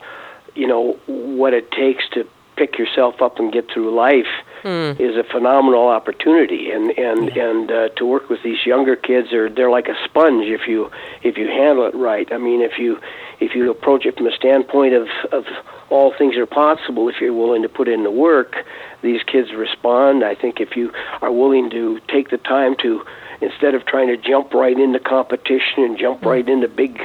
you 0.54 0.66
know, 0.66 0.98
what 1.06 1.54
it 1.54 1.70
takes 1.72 2.06
to 2.10 2.28
pick 2.56 2.78
yourself 2.78 3.20
up 3.22 3.38
and 3.38 3.52
get 3.52 3.70
through 3.70 3.94
life 3.94 4.26
mm. 4.62 4.98
is 5.00 5.16
a 5.16 5.24
phenomenal 5.24 5.88
opportunity 5.88 6.70
and 6.70 6.90
and 6.98 7.34
yeah. 7.34 7.50
and 7.50 7.70
uh, 7.70 7.88
to 7.90 8.06
work 8.06 8.28
with 8.28 8.42
these 8.42 8.64
younger 8.66 8.96
kids 8.96 9.28
they're 9.30 9.48
they're 9.48 9.70
like 9.70 9.88
a 9.88 9.96
sponge 10.04 10.46
if 10.46 10.68
you 10.68 10.90
if 11.22 11.36
you 11.36 11.46
handle 11.46 11.86
it 11.86 11.94
right 11.94 12.32
i 12.32 12.38
mean 12.38 12.60
if 12.60 12.78
you 12.78 12.98
if 13.40 13.54
you 13.54 13.70
approach 13.70 14.06
it 14.06 14.16
from 14.16 14.26
a 14.26 14.32
standpoint 14.32 14.94
of 14.94 15.08
of 15.32 15.44
all 15.90 16.12
things 16.16 16.36
are 16.36 16.46
possible 16.46 17.08
if 17.08 17.16
you're 17.20 17.34
willing 17.34 17.62
to 17.62 17.68
put 17.68 17.88
in 17.88 18.02
the 18.02 18.10
work 18.10 18.56
these 19.02 19.22
kids 19.24 19.52
respond 19.52 20.24
i 20.24 20.34
think 20.34 20.60
if 20.60 20.76
you 20.76 20.92
are 21.20 21.32
willing 21.32 21.70
to 21.70 22.00
take 22.08 22.30
the 22.30 22.38
time 22.38 22.76
to 22.76 23.04
instead 23.40 23.74
of 23.74 23.84
trying 23.86 24.08
to 24.08 24.16
jump 24.16 24.54
right 24.54 24.78
into 24.78 25.00
competition 25.00 25.84
and 25.84 25.98
jump 25.98 26.20
mm. 26.20 26.26
right 26.26 26.48
into 26.48 26.68
big 26.68 27.00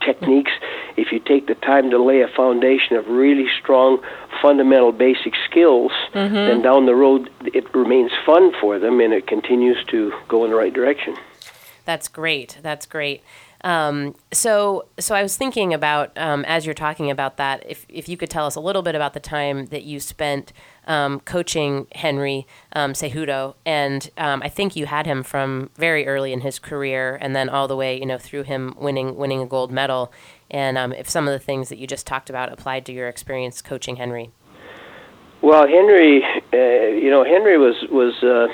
techniques, 0.00 0.52
if 0.96 1.12
you 1.12 1.20
take 1.20 1.46
the 1.46 1.54
time 1.54 1.90
to 1.90 2.02
lay 2.02 2.22
a 2.22 2.28
foundation 2.28 2.96
of 2.96 3.06
really 3.06 3.46
strong 3.60 4.02
fundamental 4.42 4.92
basic 4.92 5.34
skills, 5.48 5.92
mm-hmm. 6.14 6.34
then 6.34 6.62
down 6.62 6.86
the 6.86 6.94
road 6.94 7.30
it 7.44 7.72
remains 7.74 8.12
fun 8.24 8.52
for 8.60 8.78
them 8.78 9.00
and 9.00 9.12
it 9.12 9.26
continues 9.26 9.78
to 9.90 10.12
go 10.28 10.44
in 10.44 10.50
the 10.50 10.56
right 10.56 10.72
direction. 10.72 11.16
That's 11.84 12.08
great. 12.08 12.58
That's 12.62 12.86
great. 12.86 13.22
Um, 13.62 14.14
so, 14.32 14.86
so 14.98 15.14
I 15.14 15.22
was 15.22 15.36
thinking 15.36 15.74
about 15.74 16.16
um, 16.16 16.44
as 16.46 16.64
you're 16.64 16.74
talking 16.74 17.10
about 17.10 17.36
that, 17.36 17.64
if 17.68 17.84
if 17.88 18.08
you 18.08 18.16
could 18.16 18.30
tell 18.30 18.46
us 18.46 18.54
a 18.54 18.60
little 18.60 18.82
bit 18.82 18.94
about 18.94 19.12
the 19.12 19.20
time 19.20 19.66
that 19.66 19.82
you 19.82 20.00
spent 20.00 20.52
um, 20.90 21.20
coaching 21.20 21.86
Henry 21.92 22.48
um, 22.72 22.94
Cejudo, 22.94 23.54
and 23.64 24.10
um, 24.18 24.42
I 24.42 24.48
think 24.48 24.74
you 24.74 24.86
had 24.86 25.06
him 25.06 25.22
from 25.22 25.70
very 25.76 26.04
early 26.04 26.32
in 26.32 26.40
his 26.40 26.58
career, 26.58 27.16
and 27.20 27.34
then 27.34 27.48
all 27.48 27.68
the 27.68 27.76
way, 27.76 27.96
you 27.96 28.04
know, 28.04 28.18
through 28.18 28.42
him 28.42 28.74
winning 28.76 29.14
winning 29.14 29.40
a 29.40 29.46
gold 29.46 29.70
medal, 29.70 30.12
and 30.50 30.76
um, 30.76 30.92
if 30.92 31.08
some 31.08 31.28
of 31.28 31.32
the 31.32 31.38
things 31.38 31.68
that 31.68 31.78
you 31.78 31.86
just 31.86 32.08
talked 32.08 32.28
about 32.28 32.52
applied 32.52 32.84
to 32.86 32.92
your 32.92 33.06
experience 33.08 33.62
coaching 33.62 33.96
Henry. 33.96 34.32
Well, 35.42 35.68
Henry, 35.68 36.24
uh, 36.52 36.56
you 36.56 37.08
know, 37.08 37.24
Henry 37.24 37.56
was 37.56 37.76
was. 37.88 38.20
Uh, 38.22 38.48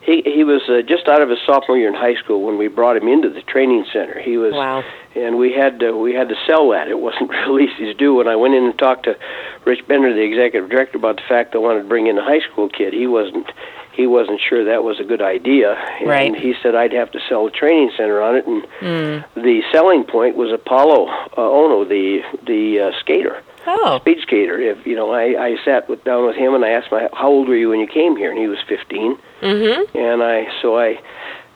he 0.00 0.22
he 0.24 0.44
was 0.44 0.62
uh, 0.68 0.82
just 0.82 1.08
out 1.08 1.22
of 1.22 1.28
his 1.28 1.38
sophomore 1.44 1.76
year 1.76 1.88
in 1.88 1.94
high 1.94 2.14
school 2.14 2.42
when 2.42 2.56
we 2.56 2.68
brought 2.68 2.96
him 2.96 3.08
into 3.08 3.28
the 3.28 3.42
training 3.42 3.84
center. 3.92 4.18
He 4.20 4.36
was, 4.36 4.52
wow. 4.52 4.82
and 5.14 5.38
we 5.38 5.52
had 5.52 5.80
to, 5.80 5.92
we 5.92 6.14
had 6.14 6.28
to 6.28 6.36
sell 6.46 6.70
that. 6.70 6.88
It 6.88 6.98
wasn't 6.98 7.30
really 7.46 7.64
easy 7.64 7.84
to 7.84 7.94
do. 7.94 8.14
When 8.14 8.28
I 8.28 8.36
went 8.36 8.54
in 8.54 8.64
and 8.64 8.78
talked 8.78 9.04
to 9.04 9.16
Rich 9.64 9.86
Bender, 9.86 10.14
the 10.14 10.22
executive 10.22 10.70
director, 10.70 10.98
about 10.98 11.16
the 11.16 11.22
fact 11.28 11.52
that 11.52 11.58
I 11.58 11.60
wanted 11.60 11.82
to 11.82 11.88
bring 11.88 12.06
in 12.06 12.16
a 12.16 12.24
high 12.24 12.40
school 12.40 12.68
kid, 12.68 12.92
he 12.92 13.06
wasn't 13.06 13.46
he 13.92 14.06
wasn't 14.06 14.40
sure 14.40 14.64
that 14.64 14.84
was 14.84 15.00
a 15.00 15.04
good 15.04 15.20
idea. 15.20 15.74
And 16.00 16.08
right. 16.08 16.34
he 16.34 16.54
said 16.62 16.74
I'd 16.74 16.92
have 16.92 17.10
to 17.12 17.20
sell 17.28 17.44
the 17.46 17.50
training 17.50 17.90
center 17.96 18.22
on 18.22 18.36
it, 18.36 18.46
and 18.46 18.62
mm. 18.80 19.24
the 19.34 19.62
selling 19.72 20.04
point 20.04 20.36
was 20.36 20.50
Apolo 20.50 21.08
uh, 21.32 21.36
Ohno, 21.36 21.88
the 21.88 22.20
the 22.46 22.80
uh, 22.80 23.00
skater 23.00 23.42
oh. 23.68 23.98
speed 24.00 24.18
skater. 24.22 24.58
If 24.58 24.86
you 24.86 24.96
know, 24.96 25.12
I 25.12 25.42
I 25.42 25.56
sat 25.64 25.88
with, 25.88 26.04
down 26.04 26.26
with 26.26 26.36
him 26.36 26.54
and 26.54 26.64
I 26.64 26.70
asked 26.70 26.88
him 26.88 27.08
how 27.12 27.28
old 27.28 27.48
were 27.48 27.56
you 27.56 27.70
when 27.70 27.80
you 27.80 27.86
came 27.86 28.16
here, 28.16 28.30
and 28.30 28.38
he 28.38 28.46
was 28.46 28.58
15. 28.68 29.18
Mm-hmm. 29.42 29.96
And 29.96 30.22
I 30.22 30.46
so 30.62 30.78
I 30.78 31.00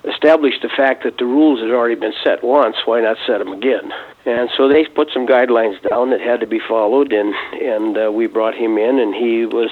established 0.05 0.63
the 0.63 0.69
fact 0.69 1.05
that 1.05 1.19
the 1.19 1.25
rules 1.25 1.61
had 1.61 1.71
already 1.71 1.95
been 1.95 2.15
set 2.25 2.43
once. 2.43 2.77
Why 2.85 3.01
not 3.01 3.17
set 3.27 3.39
them 3.39 3.53
again? 3.53 3.93
And 4.25 4.51
so 4.57 4.69
they 4.69 4.85
put 4.87 5.11
some 5.13 5.27
guidelines 5.27 5.81
down 5.89 6.11
that 6.11 6.21
had 6.21 6.41
to 6.41 6.47
be 6.47 6.61
followed, 6.61 7.13
and 7.13 7.35
and 7.61 7.99
uh, 7.99 8.13
we 8.13 8.27
brought 8.27 8.55
him 8.55 8.79
in, 8.79 8.99
and 8.99 9.15
he 9.15 9.47
was 9.47 9.71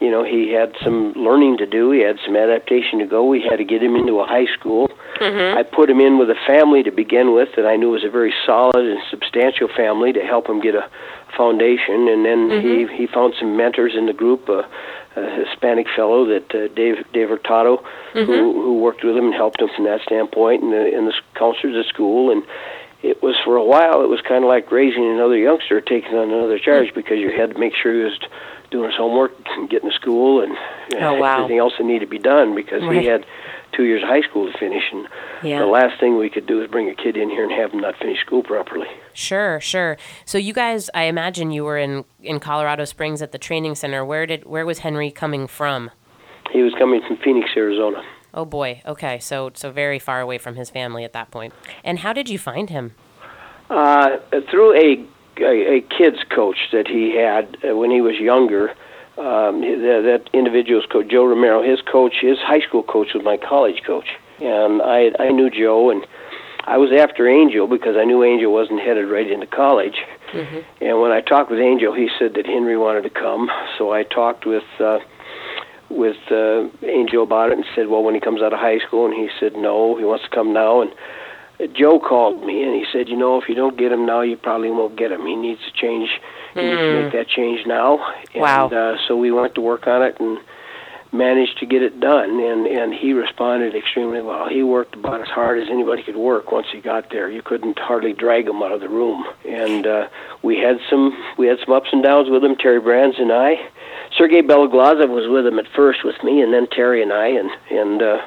you 0.00 0.10
know, 0.10 0.22
he 0.22 0.52
had 0.52 0.74
some 0.82 1.12
learning 1.14 1.58
to 1.58 1.66
do. 1.66 1.90
He 1.90 2.00
had 2.00 2.18
some 2.24 2.36
adaptation 2.36 3.00
to 3.00 3.06
go. 3.06 3.24
We 3.24 3.42
had 3.42 3.56
to 3.56 3.64
get 3.64 3.82
him 3.82 3.96
into 3.96 4.20
a 4.20 4.26
high 4.26 4.46
school. 4.58 4.88
Mm-hmm. 5.20 5.58
I 5.58 5.64
put 5.64 5.90
him 5.90 6.00
in 6.00 6.18
with 6.18 6.30
a 6.30 6.38
family 6.46 6.84
to 6.84 6.92
begin 6.92 7.34
with 7.34 7.48
that 7.56 7.66
I 7.66 7.74
knew 7.74 7.90
was 7.90 8.04
a 8.04 8.10
very 8.10 8.32
solid 8.46 8.76
and 8.86 9.00
substantial 9.10 9.68
family 9.68 10.12
to 10.12 10.20
help 10.20 10.48
him 10.48 10.60
get 10.60 10.76
a 10.76 10.88
foundation. 11.36 12.06
And 12.08 12.24
then 12.24 12.48
mm-hmm. 12.48 12.92
he 12.92 12.96
he 12.96 13.06
found 13.06 13.34
some 13.38 13.56
mentors 13.56 13.94
in 13.96 14.06
the 14.06 14.12
group. 14.12 14.48
Uh, 14.48 14.62
a 15.16 15.44
Hispanic 15.44 15.86
fellow 15.96 16.26
that 16.26 16.54
uh, 16.54 16.68
Dave 16.74 17.04
Dave 17.12 17.28
Hurtado, 17.28 17.78
mm-hmm. 18.14 18.24
who 18.24 18.62
who 18.62 18.78
worked 18.78 19.04
with 19.04 19.16
him 19.16 19.26
and 19.26 19.34
helped 19.34 19.60
him 19.60 19.68
from 19.74 19.84
that 19.84 20.00
standpoint, 20.02 20.62
and 20.62 20.72
the 20.72 20.96
and 20.96 21.06
the 21.08 21.14
counselors 21.34 21.74
at 21.76 21.92
school, 21.92 22.30
and 22.30 22.42
it 23.02 23.22
was 23.22 23.36
for 23.44 23.56
a 23.56 23.64
while. 23.64 24.02
It 24.02 24.08
was 24.08 24.20
kind 24.20 24.44
of 24.44 24.48
like 24.48 24.70
raising 24.72 25.04
another 25.04 25.36
youngster, 25.36 25.80
taking 25.80 26.14
on 26.14 26.30
another 26.30 26.58
charge 26.58 26.88
mm-hmm. 26.88 26.94
because 26.94 27.18
you 27.18 27.30
had 27.30 27.50
to 27.54 27.58
make 27.58 27.74
sure 27.74 27.94
he 27.94 28.04
was 28.04 28.18
doing 28.70 28.90
his 28.90 28.96
homework, 28.98 29.32
and 29.56 29.70
getting 29.70 29.88
to 29.88 29.96
school, 29.96 30.42
and 30.42 30.54
oh, 31.00 31.14
wow. 31.14 31.36
everything 31.38 31.58
else 31.58 31.72
that 31.78 31.84
needed 31.84 32.04
to 32.04 32.10
be 32.10 32.18
done 32.18 32.54
because 32.54 32.82
right. 32.82 33.00
he 33.00 33.06
had 33.06 33.24
two 33.72 33.84
years 33.84 34.02
of 34.02 34.08
high 34.08 34.20
school 34.20 34.50
to 34.50 34.58
finish, 34.58 34.82
and 34.92 35.08
yeah. 35.42 35.58
the 35.58 35.66
last 35.66 35.98
thing 35.98 36.18
we 36.18 36.28
could 36.28 36.46
do 36.46 36.60
is 36.62 36.70
bring 36.70 36.90
a 36.90 36.94
kid 36.94 37.16
in 37.16 37.30
here 37.30 37.44
and 37.44 37.52
have 37.52 37.72
him 37.72 37.80
not 37.80 37.96
finish 37.96 38.20
school 38.20 38.42
properly. 38.42 38.86
Sure, 39.14 39.58
sure. 39.60 39.96
So 40.26 40.36
you 40.36 40.52
guys, 40.52 40.90
I 40.92 41.04
imagine 41.04 41.50
you 41.50 41.64
were 41.64 41.78
in 41.78 42.04
in 42.20 42.40
Colorado 42.40 42.84
Springs 42.84 43.22
at 43.22 43.32
the 43.32 43.38
training 43.38 43.74
center. 43.74 44.04
Where 44.04 44.26
did 44.26 44.44
where 44.44 44.66
was 44.66 44.80
Henry 44.80 45.10
coming 45.10 45.46
from? 45.46 45.90
He 46.52 46.62
was 46.62 46.74
coming 46.78 47.00
from 47.06 47.16
Phoenix, 47.18 47.50
Arizona. 47.56 48.02
Oh 48.34 48.44
boy. 48.44 48.82
Okay, 48.86 49.18
so 49.18 49.50
so 49.54 49.70
very 49.70 49.98
far 49.98 50.20
away 50.20 50.38
from 50.38 50.56
his 50.56 50.70
family 50.70 51.04
at 51.04 51.12
that 51.12 51.30
point. 51.30 51.54
And 51.84 52.00
how 52.00 52.12
did 52.12 52.28
you 52.28 52.38
find 52.38 52.70
him? 52.70 52.94
Uh, 53.70 54.18
through 54.50 54.74
a 54.74 55.04
a, 55.40 55.76
a 55.76 55.80
kids 55.80 56.18
coach 56.30 56.58
that 56.72 56.88
he 56.88 57.16
had 57.16 57.56
uh, 57.68 57.76
when 57.76 57.90
he 57.90 58.00
was 58.00 58.16
younger. 58.16 58.70
Um, 59.16 59.62
that, 59.62 60.02
that 60.04 60.30
individual's 60.32 60.86
coach, 60.86 61.08
Joe 61.08 61.24
Romero, 61.24 61.60
his 61.60 61.80
coach, 61.80 62.14
his 62.20 62.38
high 62.38 62.60
school 62.60 62.84
coach 62.84 63.14
was 63.14 63.24
my 63.24 63.36
college 63.36 63.82
coach, 63.84 64.06
and 64.40 64.80
I 64.80 65.10
I 65.18 65.30
knew 65.30 65.50
Joe, 65.50 65.90
and 65.90 66.06
I 66.64 66.76
was 66.76 66.92
after 66.92 67.26
Angel 67.28 67.66
because 67.66 67.96
I 67.96 68.04
knew 68.04 68.22
Angel 68.22 68.52
wasn't 68.52 68.80
headed 68.80 69.08
right 69.08 69.28
into 69.28 69.46
college. 69.46 69.96
Mm-hmm. 70.32 70.84
And 70.84 71.00
when 71.00 71.10
I 71.10 71.20
talked 71.20 71.50
with 71.50 71.58
Angel, 71.58 71.94
he 71.94 72.08
said 72.18 72.34
that 72.34 72.46
Henry 72.46 72.76
wanted 72.76 73.02
to 73.02 73.10
come, 73.10 73.50
so 73.76 73.92
I 73.92 74.02
talked 74.04 74.46
with. 74.46 74.64
Uh, 74.78 74.98
with 75.90 76.16
uh, 76.30 76.68
Angel 76.86 77.22
about 77.22 77.50
it 77.50 77.58
and 77.58 77.64
said, 77.74 77.88
"Well, 77.88 78.02
when 78.02 78.14
he 78.14 78.20
comes 78.20 78.42
out 78.42 78.52
of 78.52 78.58
high 78.58 78.78
school," 78.86 79.06
and 79.06 79.14
he 79.14 79.28
said, 79.40 79.54
"No, 79.54 79.96
he 79.96 80.04
wants 80.04 80.24
to 80.24 80.30
come 80.30 80.52
now." 80.52 80.80
And 80.80 80.92
Joe 81.74 81.98
called 81.98 82.44
me 82.44 82.62
and 82.62 82.74
he 82.74 82.84
said, 82.92 83.08
you 83.08 83.16
know, 83.16 83.40
if 83.40 83.48
you 83.48 83.54
don't 83.54 83.76
get 83.76 83.90
him 83.90 84.06
now, 84.06 84.20
you 84.20 84.36
probably 84.36 84.70
won't 84.70 84.96
get 84.96 85.10
him. 85.10 85.26
He 85.26 85.34
needs 85.34 85.60
to 85.64 85.72
change. 85.72 86.08
He 86.54 86.60
mm. 86.60 86.64
needs 86.64 86.78
to 86.78 87.02
make 87.02 87.12
hmm. 87.12 87.18
that 87.18 87.28
change 87.28 87.66
now. 87.66 87.98
And, 88.32 88.42
wow. 88.42 88.68
Uh, 88.68 88.96
so 89.08 89.16
we 89.16 89.32
went 89.32 89.56
to 89.56 89.60
work 89.60 89.86
on 89.88 90.02
it, 90.02 90.20
and 90.20 90.38
managed 91.12 91.58
to 91.58 91.66
get 91.66 91.82
it 91.82 92.00
done 92.00 92.38
and 92.40 92.66
and 92.66 92.92
he 92.92 93.12
responded 93.12 93.74
extremely 93.74 94.20
well. 94.20 94.48
He 94.48 94.62
worked 94.62 94.94
about 94.94 95.22
as 95.22 95.28
hard 95.28 95.58
as 95.58 95.68
anybody 95.70 96.02
could 96.02 96.16
work 96.16 96.52
once 96.52 96.66
he 96.70 96.80
got 96.80 97.10
there. 97.10 97.30
You 97.30 97.40
couldn't 97.40 97.78
hardly 97.78 98.12
drag 98.12 98.46
him 98.46 98.62
out 98.62 98.72
of 98.72 98.80
the 98.80 98.88
room. 98.88 99.24
And 99.46 99.86
uh 99.86 100.08
we 100.42 100.58
had 100.58 100.78
some 100.90 101.16
we 101.38 101.46
had 101.46 101.58
some 101.64 101.74
ups 101.74 101.88
and 101.92 102.02
downs 102.02 102.28
with 102.28 102.44
him 102.44 102.56
terry 102.56 102.80
brands 102.80 103.16
and 103.18 103.32
i. 103.32 103.56
Sergei 104.16 104.42
beloglazov 104.42 105.08
was 105.08 105.28
with 105.28 105.46
him 105.46 105.58
at 105.58 105.66
first 105.74 106.04
with 106.04 106.22
me 106.22 106.42
and 106.42 106.52
then 106.52 106.66
terry 106.66 107.02
and 107.02 107.12
i 107.12 107.28
and 107.28 107.50
and 107.70 108.02
uh 108.02 108.22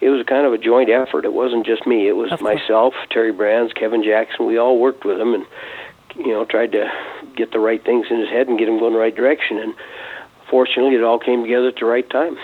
it 0.00 0.10
was 0.10 0.26
kind 0.26 0.44
of 0.44 0.52
a 0.52 0.58
joint 0.58 0.90
effort. 0.90 1.24
It 1.24 1.32
wasn't 1.32 1.64
just 1.64 1.86
me. 1.86 2.08
It 2.08 2.16
was 2.16 2.40
myself 2.40 2.94
terry 3.10 3.32
brands 3.32 3.72
kevin 3.72 4.04
jackson. 4.04 4.46
We 4.46 4.58
all 4.58 4.78
worked 4.78 5.04
with 5.04 5.18
him 5.18 5.34
and 5.34 5.44
you 6.14 6.28
know 6.28 6.44
tried 6.44 6.70
to 6.72 6.88
get 7.34 7.50
the 7.50 7.58
right 7.58 7.82
things 7.84 8.06
in 8.10 8.20
his 8.20 8.28
head 8.28 8.46
and 8.46 8.58
get 8.58 8.68
him 8.68 8.78
going 8.78 8.92
the 8.92 8.98
right 9.00 9.14
direction. 9.14 9.58
And 9.58 9.74
fortunately, 10.52 10.94
it 10.94 11.02
all 11.02 11.18
came 11.18 11.42
together 11.42 11.68
at 11.68 11.76
the 11.76 11.86
right 11.86 12.08
time. 12.10 12.36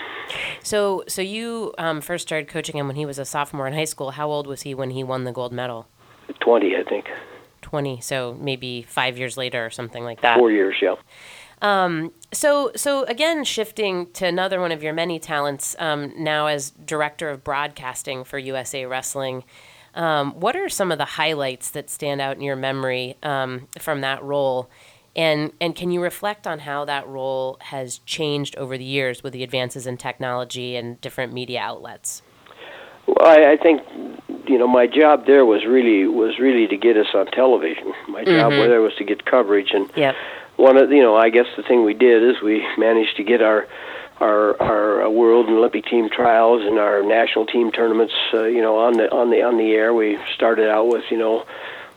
So, 0.63 1.03
so 1.07 1.21
you 1.21 1.73
um, 1.77 2.01
first 2.01 2.27
started 2.27 2.49
coaching 2.49 2.75
him 2.75 2.87
when 2.87 2.95
he 2.95 3.05
was 3.05 3.19
a 3.19 3.23
sophomore 3.23 3.67
in 3.67 3.73
high 3.73 3.85
school. 3.85 4.11
How 4.11 4.29
old 4.29 4.47
was 4.47 4.63
he 4.63 4.73
when 4.73 4.89
he 4.89 5.03
won 5.03 5.23
the 5.23 5.31
gold 5.31 5.53
medal? 5.53 5.87
Twenty, 6.39 6.75
I 6.75 6.83
think. 6.83 7.05
Twenty. 7.61 8.01
So 8.01 8.35
maybe 8.41 8.81
five 8.81 9.17
years 9.17 9.37
later 9.37 9.63
or 9.63 9.69
something 9.69 10.03
like 10.03 10.21
that. 10.21 10.39
Four 10.39 10.51
years, 10.51 10.75
yeah. 10.81 10.95
Um, 11.61 12.11
so, 12.31 12.71
so 12.75 13.03
again, 13.03 13.43
shifting 13.43 14.11
to 14.13 14.25
another 14.25 14.59
one 14.59 14.71
of 14.71 14.81
your 14.81 14.93
many 14.93 15.19
talents 15.19 15.75
um, 15.77 16.11
now 16.17 16.47
as 16.47 16.71
director 16.71 17.29
of 17.29 17.43
broadcasting 17.43 18.23
for 18.23 18.39
USA 18.39 18.85
Wrestling. 18.85 19.43
Um, 19.93 20.39
what 20.39 20.55
are 20.55 20.69
some 20.69 20.91
of 20.91 20.97
the 20.97 21.05
highlights 21.05 21.71
that 21.71 21.89
stand 21.89 22.21
out 22.21 22.37
in 22.37 22.41
your 22.41 22.55
memory 22.55 23.17
um, 23.23 23.67
from 23.77 24.01
that 24.01 24.23
role? 24.23 24.69
And, 25.19 25.51
and 25.59 25.75
can 25.75 25.91
you 25.91 26.01
reflect 26.01 26.47
on 26.47 26.59
how 26.59 26.85
that 26.85 27.05
role 27.05 27.57
has 27.59 27.97
changed 28.05 28.55
over 28.55 28.77
the 28.77 28.85
years 28.85 29.21
with 29.21 29.33
the 29.33 29.43
advances 29.43 29.85
in 29.85 29.97
technology 29.97 30.77
and 30.77 30.99
different 31.01 31.33
media 31.33 31.59
outlets? 31.59 32.21
Well, 33.05 33.27
I, 33.27 33.51
I 33.51 33.57
think 33.57 33.81
you 34.47 34.57
know 34.57 34.65
my 34.67 34.87
job 34.87 35.25
there 35.25 35.45
was 35.45 35.65
really 35.65 36.07
was 36.07 36.39
really 36.39 36.67
to 36.67 36.77
get 36.77 36.95
us 36.95 37.07
on 37.13 37.25
television. 37.27 37.91
My 38.07 38.23
job 38.23 38.53
Mhm. 38.53 38.69
there 38.69 38.79
was 38.79 38.95
to 38.95 39.03
get 39.03 39.25
coverage, 39.25 39.71
and 39.73 39.89
Yep. 39.93 40.15
one 40.55 40.77
of 40.77 40.89
you 40.89 41.01
know 41.01 41.17
I 41.17 41.29
guess 41.29 41.47
the 41.57 41.63
thing 41.63 41.83
we 41.83 41.93
did 41.93 42.23
is 42.23 42.41
we 42.41 42.65
managed 42.77 43.17
to 43.17 43.23
get 43.23 43.41
our 43.41 43.67
our 44.21 44.55
our 44.61 45.03
uh, 45.03 45.09
world 45.09 45.47
and 45.47 45.57
Olympic 45.57 45.85
team 45.85 46.07
trials 46.09 46.61
and 46.63 46.79
our 46.79 47.03
national 47.03 47.45
team 47.45 47.71
tournaments 47.73 48.13
uh, 48.33 48.43
you 48.43 48.61
know 48.61 48.77
on 48.77 48.93
the 48.93 49.11
on 49.11 49.31
the 49.31 49.41
on 49.41 49.57
the 49.57 49.71
air. 49.73 49.93
We 49.93 50.17
started 50.33 50.69
out 50.69 50.87
with 50.87 51.03
you 51.11 51.17
know 51.17 51.43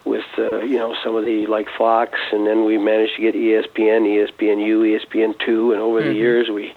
with 0.05 0.25
uh, 0.39 0.59
you 0.61 0.79
know 0.79 0.95
some 1.05 1.17
of 1.17 1.25
the 1.25 1.47
like 1.47 1.69
Fox, 1.79 2.19
and 2.33 2.47
then 2.47 2.65
we 2.65 2.79
managed 2.79 3.17
to 3.17 3.23
get 3.23 3.35
ESPN, 3.35 4.07
ESPNU, 4.07 4.99
ESPN2, 4.99 5.73
and 5.73 5.81
over 5.81 6.03
the 6.03 6.11
Mhm. 6.11 6.15
years 6.17 6.49
we 6.51 6.75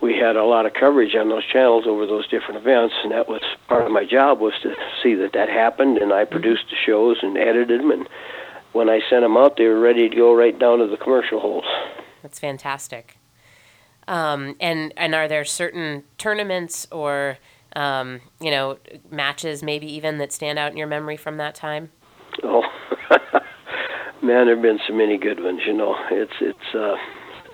we 0.00 0.16
had 0.18 0.34
a 0.36 0.44
lot 0.44 0.66
of 0.66 0.74
coverage 0.74 1.14
on 1.14 1.28
those 1.28 1.44
channels 1.46 1.86
over 1.86 2.06
those 2.06 2.26
different 2.26 2.56
events, 2.56 2.94
and 3.04 3.12
that 3.12 3.28
was 3.28 3.40
part 3.68 3.86
of 3.86 3.92
my 3.92 4.04
job 4.04 4.40
was 4.40 4.52
to 4.62 4.74
see 5.02 5.14
that 5.14 5.32
that 5.32 5.48
happened, 5.48 5.98
and 5.98 6.12
I 6.12 6.24
produced 6.24 6.64
the 6.70 6.76
shows 6.76 7.18
and 7.22 7.38
edited 7.38 7.80
them, 7.80 7.90
and 7.92 8.08
when 8.72 8.88
I 8.90 9.00
sent 9.08 9.22
them 9.22 9.36
out, 9.36 9.56
they 9.56 9.66
were 9.66 9.78
ready 9.78 10.08
to 10.08 10.16
go 10.16 10.34
right 10.34 10.58
down 10.58 10.78
to 10.78 10.86
the 10.86 10.96
commercial 10.96 11.38
holes. 11.40 11.64
That's 12.22 12.38
fantastic. 12.40 13.16
Um, 14.08 14.56
and 14.60 14.92
and 14.96 15.14
are 15.14 15.28
there 15.28 15.44
certain 15.44 16.02
tournaments 16.18 16.88
or 16.90 17.38
um, 17.76 18.20
you 18.40 18.50
know 18.50 18.78
matches 19.10 19.62
maybe 19.62 19.86
even 19.94 20.18
that 20.18 20.32
stand 20.32 20.58
out 20.58 20.72
in 20.72 20.76
your 20.76 20.88
memory 20.88 21.16
from 21.16 21.36
that 21.36 21.54
time? 21.54 21.92
Oh, 22.42 22.62
man, 24.22 24.46
there've 24.46 24.62
been 24.62 24.80
so 24.86 24.94
many 24.94 25.18
good 25.18 25.42
ones. 25.42 25.60
You 25.66 25.74
know, 25.74 25.96
it's 26.10 26.32
it's 26.40 26.74
uh, 26.74 26.94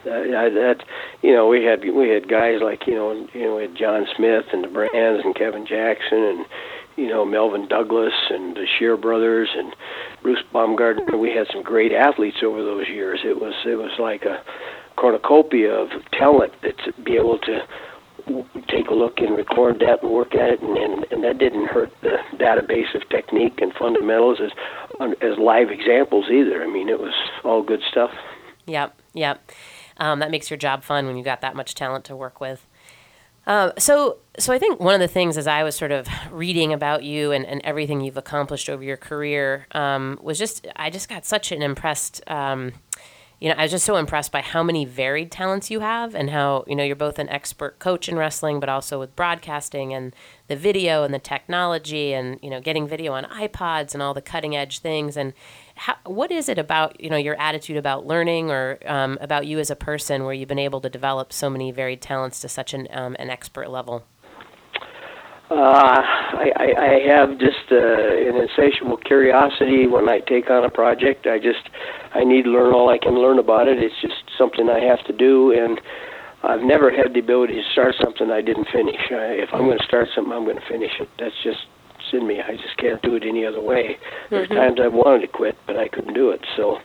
I, 0.05 0.49
that 0.49 0.85
you 1.23 1.33
know 1.33 1.49
we 1.49 1.65
had 1.65 1.81
we 1.95 2.09
had 2.09 2.29
guys 2.29 2.61
like 2.63 2.87
you 2.87 2.95
know 2.95 3.27
you 3.33 3.43
know 3.43 3.57
we 3.57 3.63
had 3.63 3.77
John 3.77 4.07
Smith 4.17 4.45
and 4.53 4.65
the 4.65 4.69
Brands 4.69 5.23
and 5.25 5.35
Kevin 5.35 5.67
Jackson 5.67 6.19
and 6.19 6.47
you 6.97 7.09
know 7.09 7.25
Melvin 7.25 7.69
Douglas 7.69 8.15
and 8.31 8.57
the 8.57 8.67
Shear 8.79 8.97
brothers 8.97 9.49
and 9.57 9.75
Bruce 10.23 10.43
Baumgartner. 10.53 11.17
We 11.17 11.31
had 11.31 11.47
some 11.53 11.63
great 11.63 11.93
athletes 11.93 12.39
over 12.45 12.63
those 12.63 12.89
years. 12.89 13.21
It 13.25 13.41
was 13.41 13.55
it 13.67 13.77
was 13.77 13.93
like 13.99 14.25
a 14.25 14.43
cornucopia 14.97 15.73
of 15.73 15.89
talent 16.13 16.53
that 16.63 16.77
to 16.85 16.93
be 17.03 17.17
able 17.17 17.39
to 17.39 17.61
take 18.69 18.89
a 18.89 18.95
look 18.95 19.19
and 19.19 19.37
record 19.37 19.81
that 19.81 20.03
and 20.03 20.13
work 20.13 20.35
at 20.35 20.51
it, 20.51 20.63
and, 20.63 20.77
and, 20.77 21.07
and 21.11 21.25
that 21.25 21.39
didn't 21.39 21.67
hurt 21.67 21.91
the 22.03 22.19
database 22.35 22.95
of 22.95 23.09
technique 23.09 23.61
and 23.61 23.73
fundamentals 23.75 24.39
as 24.41 24.51
as 25.23 25.39
live 25.39 25.71
examples 25.71 26.27
either. 26.31 26.63
I 26.63 26.67
mean, 26.67 26.89
it 26.89 26.99
was 26.99 27.15
all 27.45 27.63
good 27.63 27.81
stuff. 27.91 28.11
Yep, 28.67 29.01
yep. 29.15 29.51
Um, 29.97 30.21
that 30.21 30.31
makes 30.31 30.51
your 30.51 30.57
job 30.57 30.83
fun 30.83 31.07
when 31.07 31.17
you 31.17 31.25
got 31.25 31.41
that 31.41 31.57
much 31.57 31.75
talent 31.75 32.05
to 32.07 32.17
work 32.17 32.41
with. 32.41 32.67
Uh, 33.47 33.73
so, 33.79 34.19
so 34.39 34.53
I 34.53 34.59
think 34.59 34.79
one 34.79 34.95
of 34.95 35.01
the 35.01 35.09
things 35.09 35.39
as 35.39 35.47
I 35.47 35.63
was 35.63 35.75
sort 35.75 35.91
of 35.91 36.07
reading 36.31 36.73
about 36.73 37.03
you 37.03 37.33
and, 37.33 37.47
and 37.47 37.63
everything 37.65 38.03
you've 38.03 38.19
accomplished 38.19 38.69
over 38.69 38.85
your 38.85 38.99
career 38.99 39.67
um, 39.73 40.19
was 40.23 40.39
just 40.39 40.67
I 40.77 40.91
just 40.91 41.09
got 41.09 41.25
such 41.25 41.51
an 41.51 41.63
impressed. 41.63 42.23
Um, 42.31 42.73
you 43.41 43.49
know, 43.49 43.55
I 43.57 43.63
was 43.63 43.71
just 43.71 43.87
so 43.87 43.97
impressed 43.97 44.33
by 44.33 44.41
how 44.41 44.65
many 44.65 44.85
varied 44.85 45.31
talents 45.31 45.71
you 45.71 45.79
have 45.81 46.15
and 46.15 46.31
how, 46.31 46.65
you 46.67 46.75
know, 46.75 46.83
you're 46.83 46.97
both 46.97 47.21
an 47.21 47.29
expert 47.29 47.79
coach 47.79 48.09
in 48.09 48.17
wrestling, 48.17 48.59
but 48.59 48.69
also 48.69 48.99
with 48.99 49.15
broadcasting 49.15 49.95
and 49.95 50.15
the 50.49 50.57
video 50.57 51.05
and 51.05 51.15
the 51.15 51.21
technology 51.21 52.13
and, 52.13 52.41
you 52.43 52.51
know, 52.51 52.61
getting 52.61 52.89
video 52.89 53.13
on 53.13 53.25
iPods 53.25 53.95
and 53.95 54.03
all 54.03 54.13
the 54.13 54.23
cutting 54.23 54.57
edge 54.57 54.81
things. 54.81 55.17
And 55.17 55.35
how, 55.77 55.95
what 56.05 56.33
is 56.33 56.49
it 56.49 56.59
about, 56.59 57.01
you 57.01 57.11
know, 57.11 57.17
your 57.17 57.41
attitude 57.41 57.77
about 57.77 58.05
learning 58.05 58.51
or 58.51 58.79
um, 58.87 59.19
about 59.21 59.47
you 59.47 59.61
as 59.61 59.71
a 59.71 59.77
person 59.77 60.25
where 60.25 60.35
you've 60.35 60.49
been 60.49 60.59
able 60.59 60.81
to 60.81 60.91
develop 60.91 61.33
so 61.33 61.49
many 61.49 61.71
varied 61.71 62.01
talents 62.01 62.41
to 62.41 62.49
such 62.49 62.75
an, 62.75 62.89
um, 62.91 63.15
an 63.21 63.31
expert 63.31 63.71
level? 63.71 64.05
Uh, 65.51 65.55
I, 65.55 66.53
I, 66.57 66.67
I 66.77 67.01
have 67.09 67.39
just 67.39 67.73
uh, 67.73 67.77
an 67.77 68.37
insatiable 68.37 68.99
curiosity 68.99 69.87
when 69.87 70.07
I 70.07 70.21
take 70.21 70.51
on 70.51 70.63
a 70.65 70.71
project. 70.71 71.27
I 71.27 71.39
just 71.39 71.71
I 72.15 72.23
need 72.23 72.45
to 72.45 72.51
learn 72.51 72.75
all 72.75 72.91
I 72.91 72.99
can 72.99 73.15
learn 73.15 73.39
about 73.39 73.67
it. 73.67 73.83
It's 73.83 73.95
just 74.03 74.23
something 74.37 74.69
I 74.69 74.81
have 74.81 75.03
to 75.07 75.13
do, 75.15 75.53
and 75.53 75.81
I've 76.43 76.61
never 76.61 76.91
had 76.91 77.15
the 77.15 77.21
ability 77.21 77.55
to 77.55 77.63
start 77.73 77.95
something 77.99 78.31
I 78.31 78.43
didn't 78.43 78.69
finish. 78.71 79.01
I, 79.11 79.41
if 79.41 79.49
I'm 79.55 79.65
going 79.65 79.79
to 79.79 79.85
start 79.85 80.09
something, 80.15 80.33
I'm 80.35 80.45
going 80.45 80.61
to 80.61 80.69
finish 80.69 80.93
it. 81.01 81.09
That's 81.19 81.35
just 81.43 81.61
it's 81.97 82.13
in 82.13 82.27
me. 82.27 82.43
I 82.43 82.53
just 82.57 82.77
can't 82.77 83.01
do 83.01 83.15
it 83.15 83.23
any 83.25 83.47
other 83.47 83.61
way. 83.61 83.97
There's 84.29 84.49
Mhm. 84.51 84.55
times 84.55 84.81
I've 84.81 84.93
wanted 84.93 85.23
to 85.23 85.29
quit, 85.29 85.57
but 85.67 85.79
I 85.79 85.89
couldn't 85.89 86.13
do 86.15 86.29
it. 86.31 86.45
So 86.57 86.79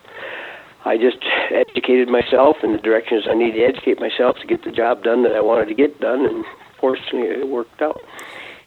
I 0.86 0.98
just 0.98 1.18
educated 1.52 2.08
myself 2.08 2.64
in 2.64 2.72
the 2.72 2.78
directions 2.80 3.26
I 3.30 3.34
need 3.34 3.52
to 3.56 3.64
educate 3.64 4.00
myself 4.00 4.38
to 4.40 4.48
get 4.48 4.64
the 4.64 4.72
job 4.72 5.04
done 5.04 5.24
that 5.24 5.36
I 5.36 5.42
wanted 5.42 5.68
to 5.68 5.74
get 5.76 6.00
done, 6.00 6.26
and 6.26 6.46
fortunately, 6.80 7.28
it 7.28 7.48
worked 7.50 7.82
out. 7.82 8.02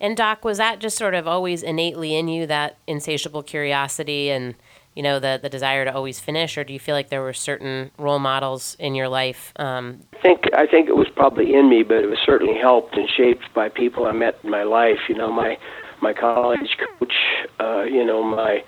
And 0.01 0.17
Doc, 0.17 0.45
was 0.45 0.59
that 0.59 0.79
just 0.79 0.97
sort 0.97 1.15
of 1.15 1.27
always 1.27 1.63
innately 1.63 2.15
in 2.17 2.29
you 2.29 2.47
that 2.47 2.79
insatiable 2.87 3.43
curiosity 3.43 4.31
and 4.31 4.55
you 4.95 5.03
know 5.03 5.19
the 5.19 5.39
the 5.43 5.51
desire 5.51 5.85
to 5.85 5.95
always 5.95 6.19
finish, 6.21 6.57
or 6.57 6.65
do 6.65 6.73
you 6.73 6.81
feel 6.81 6.95
like 6.95 7.11
there 7.11 7.21
were 7.21 7.35
certain 7.35 7.91
role 7.99 8.19
models 8.19 8.77
in 8.79 8.95
your 8.95 9.09
life? 9.09 9.53
Um, 9.57 10.01
I 10.15 10.23
think 10.23 10.45
I 10.55 10.67
think 10.67 10.89
it 10.89 10.97
was 10.97 11.09
probably 11.15 11.55
in 11.55 11.69
me, 11.69 11.83
but 11.83 11.99
it 11.99 12.09
was 12.09 12.19
certainly 12.25 12.59
helped 12.59 12.97
and 12.97 13.09
shaped 13.09 13.53
by 13.53 13.69
people 13.69 14.07
I 14.07 14.13
met 14.13 14.39
in 14.43 14.49
my 14.51 14.63
life. 14.63 15.01
You 15.09 15.15
know, 15.15 15.31
my 15.31 15.59
my 16.01 16.15
college 16.15 16.77
coach. 16.79 17.13
Uh, 17.61 17.83
you 17.83 18.05
know, 18.05 18.23
my 18.23 18.65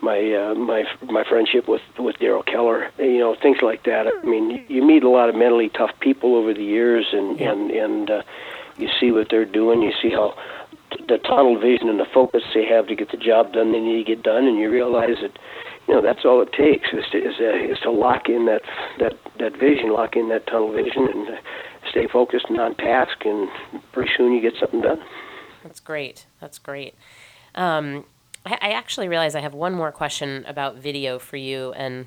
my 0.00 0.18
uh, 0.32 0.54
my 0.54 0.84
my 1.02 1.24
friendship 1.24 1.68
with 1.68 1.82
with 1.98 2.16
Daryl 2.16 2.44
Keller. 2.44 2.90
You 2.98 3.18
know, 3.18 3.34
things 3.34 3.58
like 3.60 3.84
that. 3.84 4.06
I 4.06 4.26
mean, 4.26 4.64
you, 4.68 4.82
meet 4.82 5.02
a 5.02 5.10
lot 5.10 5.28
of 5.28 5.34
mentally 5.34 5.68
tough 5.68 5.90
people 6.00 6.36
over 6.36 6.54
the 6.54 6.64
years, 6.64 7.06
and 7.12 7.38
Yeah. 7.38 7.52
and 7.52 7.70
and 7.70 8.10
uh, 8.10 8.22
you 8.78 8.88
see 8.98 9.10
what 9.12 9.28
they're 9.28 9.44
doing. 9.44 9.82
You 9.82 9.92
see 10.00 10.10
how 10.10 10.34
the 11.08 11.18
tunnel 11.18 11.58
vision 11.58 11.88
and 11.88 11.98
the 11.98 12.06
focus 12.12 12.42
they 12.54 12.64
have 12.66 12.86
to 12.88 12.94
get 12.94 13.10
the 13.10 13.16
job 13.16 13.52
done 13.52 13.72
they 13.72 13.80
need 13.80 14.04
to 14.04 14.14
get 14.14 14.22
done, 14.22 14.44
and 14.44 14.58
you 14.58 14.70
realize 14.70 15.16
that 15.22 15.38
you 15.88 15.94
know 15.94 16.02
that's 16.02 16.24
all 16.24 16.42
it 16.42 16.52
takes 16.52 16.88
is 16.92 17.04
to 17.12 17.18
is, 17.18 17.34
uh, 17.40 17.72
is 17.72 17.78
to 17.80 17.90
lock 17.90 18.28
in 18.28 18.46
that 18.46 18.62
that 18.98 19.14
that 19.38 19.56
vision, 19.58 19.92
lock 19.92 20.16
in 20.16 20.28
that 20.28 20.46
tunnel 20.46 20.72
vision, 20.72 21.08
and 21.08 21.28
uh, 21.28 21.36
stay 21.90 22.06
focused 22.06 22.46
and 22.48 22.60
on 22.60 22.74
task, 22.76 23.24
and 23.24 23.48
pretty 23.92 24.10
soon 24.16 24.32
you 24.32 24.40
get 24.40 24.54
something 24.58 24.80
done. 24.80 25.00
That's 25.62 25.80
great. 25.80 26.26
That's 26.40 26.58
great. 26.58 26.94
Um, 27.54 28.04
I, 28.44 28.58
I 28.60 28.70
actually 28.72 29.08
realize 29.08 29.34
I 29.34 29.40
have 29.40 29.54
one 29.54 29.74
more 29.74 29.92
question 29.92 30.44
about 30.46 30.76
video 30.76 31.18
for 31.18 31.36
you, 31.36 31.72
and 31.72 32.06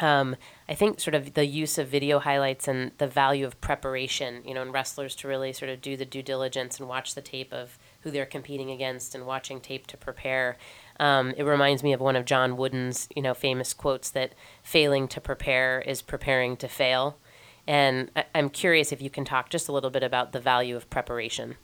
um, 0.00 0.36
I 0.68 0.74
think 0.74 1.00
sort 1.00 1.14
of 1.14 1.34
the 1.34 1.46
use 1.46 1.78
of 1.78 1.88
video 1.88 2.18
highlights 2.18 2.66
and 2.68 2.92
the 2.98 3.06
value 3.06 3.46
of 3.46 3.60
preparation. 3.60 4.42
You 4.44 4.54
know, 4.54 4.62
in 4.62 4.72
wrestlers 4.72 5.14
to 5.16 5.28
really 5.28 5.52
sort 5.52 5.70
of 5.70 5.80
do 5.80 5.96
the 5.96 6.04
due 6.04 6.22
diligence 6.22 6.78
and 6.78 6.88
watch 6.88 7.14
the 7.14 7.20
tape 7.20 7.52
of 7.52 7.78
who 8.00 8.10
they're 8.10 8.26
competing 8.26 8.70
against 8.70 9.14
and 9.14 9.26
watching 9.26 9.60
tape 9.60 9.86
to 9.88 9.96
prepare. 9.96 10.56
Um, 11.00 11.32
it 11.36 11.42
reminds 11.44 11.82
me 11.82 11.92
of 11.92 12.00
one 12.00 12.16
of 12.16 12.24
John 12.24 12.56
Wooden's, 12.56 13.08
you 13.14 13.22
know, 13.22 13.34
famous 13.34 13.72
quotes 13.72 14.10
that 14.10 14.34
failing 14.62 15.08
to 15.08 15.20
prepare 15.20 15.80
is 15.80 16.02
preparing 16.02 16.56
to 16.58 16.68
fail. 16.68 17.18
And 17.66 18.10
I, 18.14 18.24
I'm 18.34 18.50
curious 18.50 18.92
if 18.92 19.00
you 19.00 19.10
can 19.10 19.24
talk 19.24 19.48
just 19.50 19.68
a 19.68 19.72
little 19.72 19.90
bit 19.90 20.02
about 20.02 20.32
the 20.32 20.40
value 20.40 20.76
of 20.76 20.88
preparation. 20.90 21.56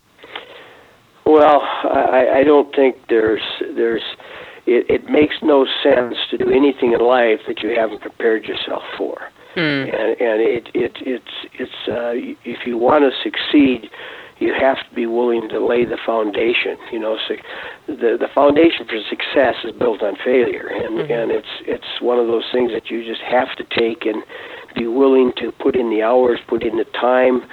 Well, 1.25 1.61
I, 1.61 2.39
I 2.39 2.43
don't 2.43 2.75
think 2.75 2.97
there's 3.07 3.41
there's 3.75 4.03
it, 4.65 4.89
it 4.89 5.09
makes 5.09 5.35
no 5.41 5.65
sense 5.83 6.15
to 6.29 6.37
do 6.37 6.49
anything 6.49 6.93
in 6.93 6.99
life 6.99 7.39
that 7.47 7.61
you 7.61 7.69
haven't 7.69 8.01
prepared 8.01 8.45
yourself 8.45 8.83
for. 8.97 9.17
mm. 9.55 9.83
and 9.83 10.21
and 10.21 10.41
it 10.41 10.69
it 10.73 10.93
it's 11.01 11.35
it's 11.53 11.87
uh, 11.87 12.13
if 12.45 12.65
you 12.65 12.77
want 12.77 13.03
to 13.03 13.11
succeed, 13.21 13.89
you 14.39 14.53
have 14.53 14.77
to 14.77 14.95
be 14.95 15.05
willing 15.05 15.49
to 15.49 15.59
lay 15.65 15.85
the 15.85 15.97
foundation. 16.05 16.77
You 16.91 16.99
know, 16.99 17.17
so 17.27 17.35
the 17.87 18.17
the 18.19 18.29
foundation 18.33 18.85
for 18.87 18.97
success 19.09 19.55
is 19.63 19.71
built 19.73 20.01
on 20.01 20.15
failure, 20.23 20.67
and 20.67 20.99
mm-hmm. 20.99 21.11
and 21.11 21.31
it's 21.31 21.53
it's 21.65 22.01
one 22.01 22.19
of 22.19 22.27
those 22.27 22.45
things 22.51 22.71
that 22.71 22.89
you 22.89 23.05
just 23.05 23.21
have 23.21 23.55
to 23.57 23.63
take 23.77 24.05
and 24.05 24.23
be 24.73 24.87
willing 24.87 25.33
to 25.37 25.51
put 25.51 25.75
in 25.75 25.89
the 25.89 26.01
hours, 26.01 26.39
put 26.47 26.63
in 26.63 26.77
the 26.77 26.85
time, 26.99 27.43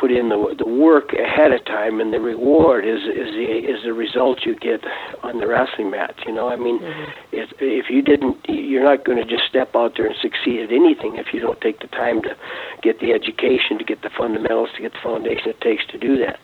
put 0.00 0.10
in 0.10 0.30
the 0.30 0.54
the 0.56 0.66
work 0.66 1.12
ahead 1.12 1.52
of 1.52 1.62
time, 1.66 2.00
and 2.00 2.12
the 2.12 2.20
reward 2.20 2.86
is 2.86 3.02
is 3.02 3.28
the 3.36 3.44
is 3.44 3.84
the 3.84 3.92
result 3.92 4.46
you 4.46 4.56
get 4.56 4.82
on 5.22 5.38
the 5.38 5.46
wrestling 5.46 5.90
mat. 5.90 6.14
You 6.26 6.32
know, 6.32 6.48
I 6.48 6.56
mean, 6.56 6.80
mm-hmm. 6.80 7.10
if 7.32 7.50
if 7.60 7.90
you 7.90 8.00
didn't, 8.00 8.38
you're 8.48 8.82
not 8.82 9.04
going 9.04 9.18
to 9.18 9.24
just 9.24 9.44
step 9.48 9.76
out 9.76 9.92
there 9.96 10.06
and 10.06 10.16
succeed 10.20 10.60
at 10.60 10.72
anything 10.72 11.16
if 11.16 11.34
you 11.34 11.40
don't 11.40 11.60
take 11.60 11.80
the 11.80 11.88
time 11.88 12.22
to 12.22 12.34
get 12.82 13.00
the 13.00 13.12
education, 13.12 13.76
to 13.78 13.84
get 13.84 14.00
the 14.00 14.10
fundamentals, 14.10 14.70
to 14.76 14.82
get 14.82 14.92
the 14.92 15.02
foundation 15.02 15.50
it 15.50 15.60
takes 15.60 15.86
to 15.88 15.98
do 15.98 16.16
that. 16.16 16.40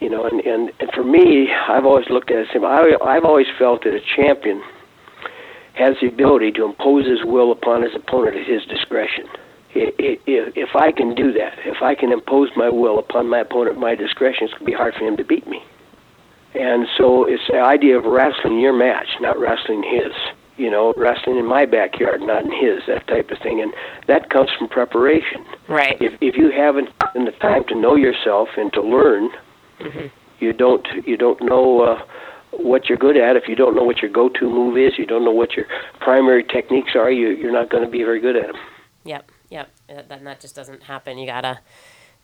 You 0.00 0.08
know, 0.08 0.24
and 0.24 0.40
and, 0.40 0.72
and 0.78 0.90
for 0.94 1.02
me, 1.04 1.50
I've 1.52 1.84
always 1.84 2.08
looked 2.08 2.30
at 2.30 2.38
it. 2.38 2.48
Same. 2.52 2.64
I 2.64 2.96
I've 3.02 3.24
always 3.24 3.48
felt 3.58 3.82
that 3.82 3.94
a 3.94 4.00
champion 4.00 4.62
has 5.74 5.96
the 6.00 6.06
ability 6.06 6.52
to 6.52 6.64
impose 6.64 7.06
his 7.06 7.24
will 7.24 7.50
upon 7.52 7.82
his 7.82 7.94
opponent 7.94 8.36
at 8.36 8.46
his 8.46 8.64
discretion 8.64 9.26
if 9.76 10.74
I 10.74 10.92
can 10.92 11.14
do 11.14 11.32
that, 11.32 11.58
if 11.64 11.82
I 11.82 11.94
can 11.94 12.12
impose 12.12 12.50
my 12.56 12.68
will 12.68 12.98
upon 12.98 13.28
my 13.28 13.40
opponent 13.40 13.76
at 13.76 13.80
my 13.80 13.94
discretion, 13.94 14.44
it's 14.44 14.52
going 14.54 14.66
to 14.66 14.72
be 14.72 14.72
hard 14.72 14.94
for 14.94 15.04
him 15.04 15.16
to 15.16 15.24
beat 15.24 15.46
me. 15.46 15.62
And 16.54 16.86
so 16.96 17.24
it's 17.24 17.42
the 17.48 17.60
idea 17.60 17.98
of 17.98 18.04
wrestling 18.04 18.60
your 18.60 18.72
match, 18.72 19.08
not 19.20 19.38
wrestling 19.38 19.82
his. 19.82 20.12
You 20.58 20.70
know, 20.70 20.94
wrestling 20.96 21.36
in 21.36 21.44
my 21.44 21.66
backyard, 21.66 22.22
not 22.22 22.46
in 22.46 22.50
his, 22.50 22.82
that 22.86 23.06
type 23.08 23.30
of 23.30 23.38
thing. 23.40 23.60
And 23.60 23.74
that 24.06 24.30
comes 24.30 24.48
from 24.56 24.68
preparation. 24.68 25.44
Right. 25.68 26.00
If 26.00 26.14
if 26.22 26.34
you 26.34 26.50
haven't 26.50 26.88
taken 27.04 27.26
the 27.26 27.32
time 27.32 27.64
to 27.68 27.74
know 27.74 27.94
yourself 27.94 28.48
and 28.56 28.72
to 28.72 28.80
learn, 28.80 29.28
mm-hmm. 29.80 30.06
you 30.40 30.54
don't 30.54 30.86
you 31.04 31.18
don't 31.18 31.42
know 31.42 31.82
uh, 31.82 32.02
what 32.52 32.88
you're 32.88 32.96
good 32.96 33.18
at. 33.18 33.36
If 33.36 33.48
you 33.48 33.54
don't 33.54 33.76
know 33.76 33.84
what 33.84 34.00
your 34.00 34.10
go-to 34.10 34.48
move 34.48 34.78
is, 34.78 34.96
you 34.96 35.04
don't 35.04 35.26
know 35.26 35.30
what 35.30 35.52
your 35.58 35.66
primary 36.00 36.42
techniques 36.42 36.92
are. 36.94 37.10
You 37.10 37.28
you're 37.36 37.52
not 37.52 37.68
going 37.68 37.84
to 37.84 37.90
be 37.90 38.02
very 38.02 38.20
good 38.20 38.36
at 38.36 38.46
them. 38.46 38.56
Yep. 39.04 39.30
Uh, 39.88 40.02
that 40.08 40.24
that 40.24 40.40
just 40.40 40.54
doesn't 40.54 40.84
happen. 40.84 41.18
You 41.18 41.26
gotta 41.26 41.60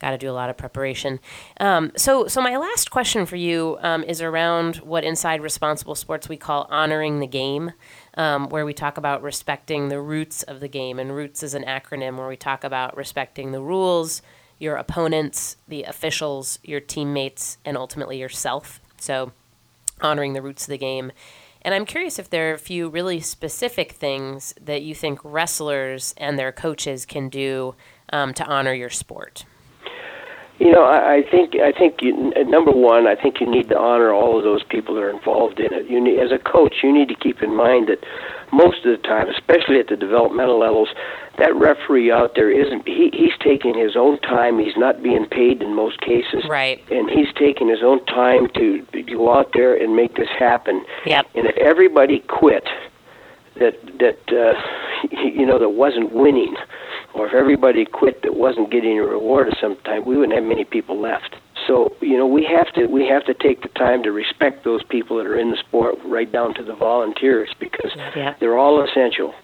gotta 0.00 0.18
do 0.18 0.28
a 0.28 0.32
lot 0.32 0.50
of 0.50 0.56
preparation. 0.56 1.20
Um, 1.60 1.92
so 1.96 2.26
so 2.26 2.40
my 2.40 2.56
last 2.56 2.90
question 2.90 3.24
for 3.24 3.36
you 3.36 3.78
um, 3.80 4.02
is 4.04 4.20
around 4.20 4.76
what 4.76 5.04
inside 5.04 5.40
responsible 5.40 5.94
sports 5.94 6.28
we 6.28 6.36
call 6.36 6.66
honoring 6.70 7.20
the 7.20 7.26
game, 7.26 7.72
um, 8.14 8.48
where 8.48 8.66
we 8.66 8.74
talk 8.74 8.98
about 8.98 9.22
respecting 9.22 9.88
the 9.88 10.00
roots 10.00 10.42
of 10.42 10.60
the 10.60 10.68
game, 10.68 10.98
and 10.98 11.14
roots 11.14 11.42
is 11.42 11.54
an 11.54 11.64
acronym 11.64 12.16
where 12.16 12.28
we 12.28 12.36
talk 12.36 12.64
about 12.64 12.96
respecting 12.96 13.52
the 13.52 13.60
rules, 13.60 14.22
your 14.58 14.76
opponents, 14.76 15.56
the 15.68 15.84
officials, 15.84 16.58
your 16.64 16.80
teammates, 16.80 17.58
and 17.64 17.76
ultimately 17.76 18.18
yourself. 18.18 18.80
So 18.98 19.32
honoring 20.00 20.32
the 20.32 20.42
roots 20.42 20.64
of 20.64 20.68
the 20.68 20.78
game. 20.78 21.12
And 21.62 21.74
I'm 21.74 21.86
curious 21.86 22.18
if 22.18 22.28
there 22.28 22.50
are 22.50 22.54
a 22.54 22.58
few 22.58 22.88
really 22.88 23.20
specific 23.20 23.92
things 23.92 24.54
that 24.60 24.82
you 24.82 24.94
think 24.94 25.20
wrestlers 25.22 26.12
and 26.16 26.38
their 26.38 26.52
coaches 26.52 27.06
can 27.06 27.28
do 27.28 27.74
um, 28.12 28.34
to 28.34 28.44
honor 28.44 28.74
your 28.74 28.90
sport. 28.90 29.44
You 30.58 30.70
know, 30.70 30.84
I, 30.84 31.14
I 31.14 31.22
think 31.28 31.54
I 31.56 31.72
think 31.72 32.02
you, 32.02 32.12
number 32.44 32.70
one, 32.70 33.06
I 33.06 33.14
think 33.14 33.40
you 33.40 33.50
need 33.50 33.68
to 33.70 33.78
honor 33.78 34.12
all 34.12 34.38
of 34.38 34.44
those 34.44 34.62
people 34.62 34.94
that 34.96 35.00
are 35.00 35.10
involved 35.10 35.58
in 35.58 35.72
it. 35.72 35.88
You 35.88 36.00
need, 36.00 36.20
as 36.20 36.30
a 36.30 36.38
coach, 36.38 36.76
you 36.82 36.92
need 36.92 37.08
to 37.08 37.16
keep 37.16 37.42
in 37.42 37.56
mind 37.56 37.88
that 37.88 37.98
most 38.52 38.84
of 38.84 38.92
the 38.92 39.08
time, 39.08 39.28
especially 39.28 39.78
at 39.80 39.88
the 39.88 39.96
developmental 39.96 40.58
levels, 40.58 40.88
that 41.38 41.54
referee 41.56 42.12
out 42.12 42.34
there 42.34 42.50
isn't. 42.50 42.86
He, 42.86 43.10
he's 43.12 43.32
taking 43.40 43.76
his 43.78 43.96
own 43.96 44.18
time. 44.20 44.58
He's 44.58 44.76
not 44.76 45.02
being 45.02 45.26
paid 45.26 45.62
in 45.62 45.74
most 45.74 46.00
cases, 46.00 46.44
right? 46.48 46.82
And 46.90 47.08
he's 47.10 47.32
taking 47.38 47.68
his 47.68 47.82
own 47.82 48.04
time 48.06 48.48
to 48.54 48.84
go 49.06 49.34
out 49.34 49.50
there 49.54 49.74
and 49.74 49.96
make 49.96 50.16
this 50.16 50.28
happen. 50.38 50.84
Yep. 51.06 51.26
And 51.34 51.46
if 51.46 51.56
everybody 51.56 52.20
quit, 52.20 52.68
that 53.56 53.74
that 53.98 54.18
uh, 54.30 54.60
you 55.10 55.46
know 55.46 55.58
that 55.58 55.70
wasn't 55.70 56.12
winning 56.12 56.54
or 57.14 57.26
if 57.26 57.34
everybody 57.34 57.84
quit 57.84 58.22
that 58.22 58.34
wasn't 58.34 58.70
getting 58.70 58.98
a 58.98 59.02
reward 59.02 59.48
of 59.48 59.54
some 59.60 59.76
time, 59.84 60.04
we 60.04 60.16
wouldn't 60.16 60.34
have 60.34 60.44
many 60.44 60.64
people 60.64 61.00
left. 61.00 61.36
So 61.66 61.94
you 62.00 62.16
know 62.16 62.26
we 62.26 62.44
have 62.44 62.72
to 62.74 62.86
we 62.86 63.06
have 63.08 63.24
to 63.26 63.34
take 63.34 63.62
the 63.62 63.68
time 63.68 64.02
to 64.02 64.12
respect 64.12 64.64
those 64.64 64.82
people 64.82 65.16
that 65.18 65.26
are 65.26 65.38
in 65.38 65.50
the 65.50 65.56
sport, 65.56 65.96
right 66.04 66.30
down 66.30 66.54
to 66.54 66.62
the 66.62 66.74
volunteers, 66.74 67.50
because 67.58 67.92
yeah. 68.16 68.34
they're 68.40 68.58
all 68.58 68.82
essential. 68.82 69.34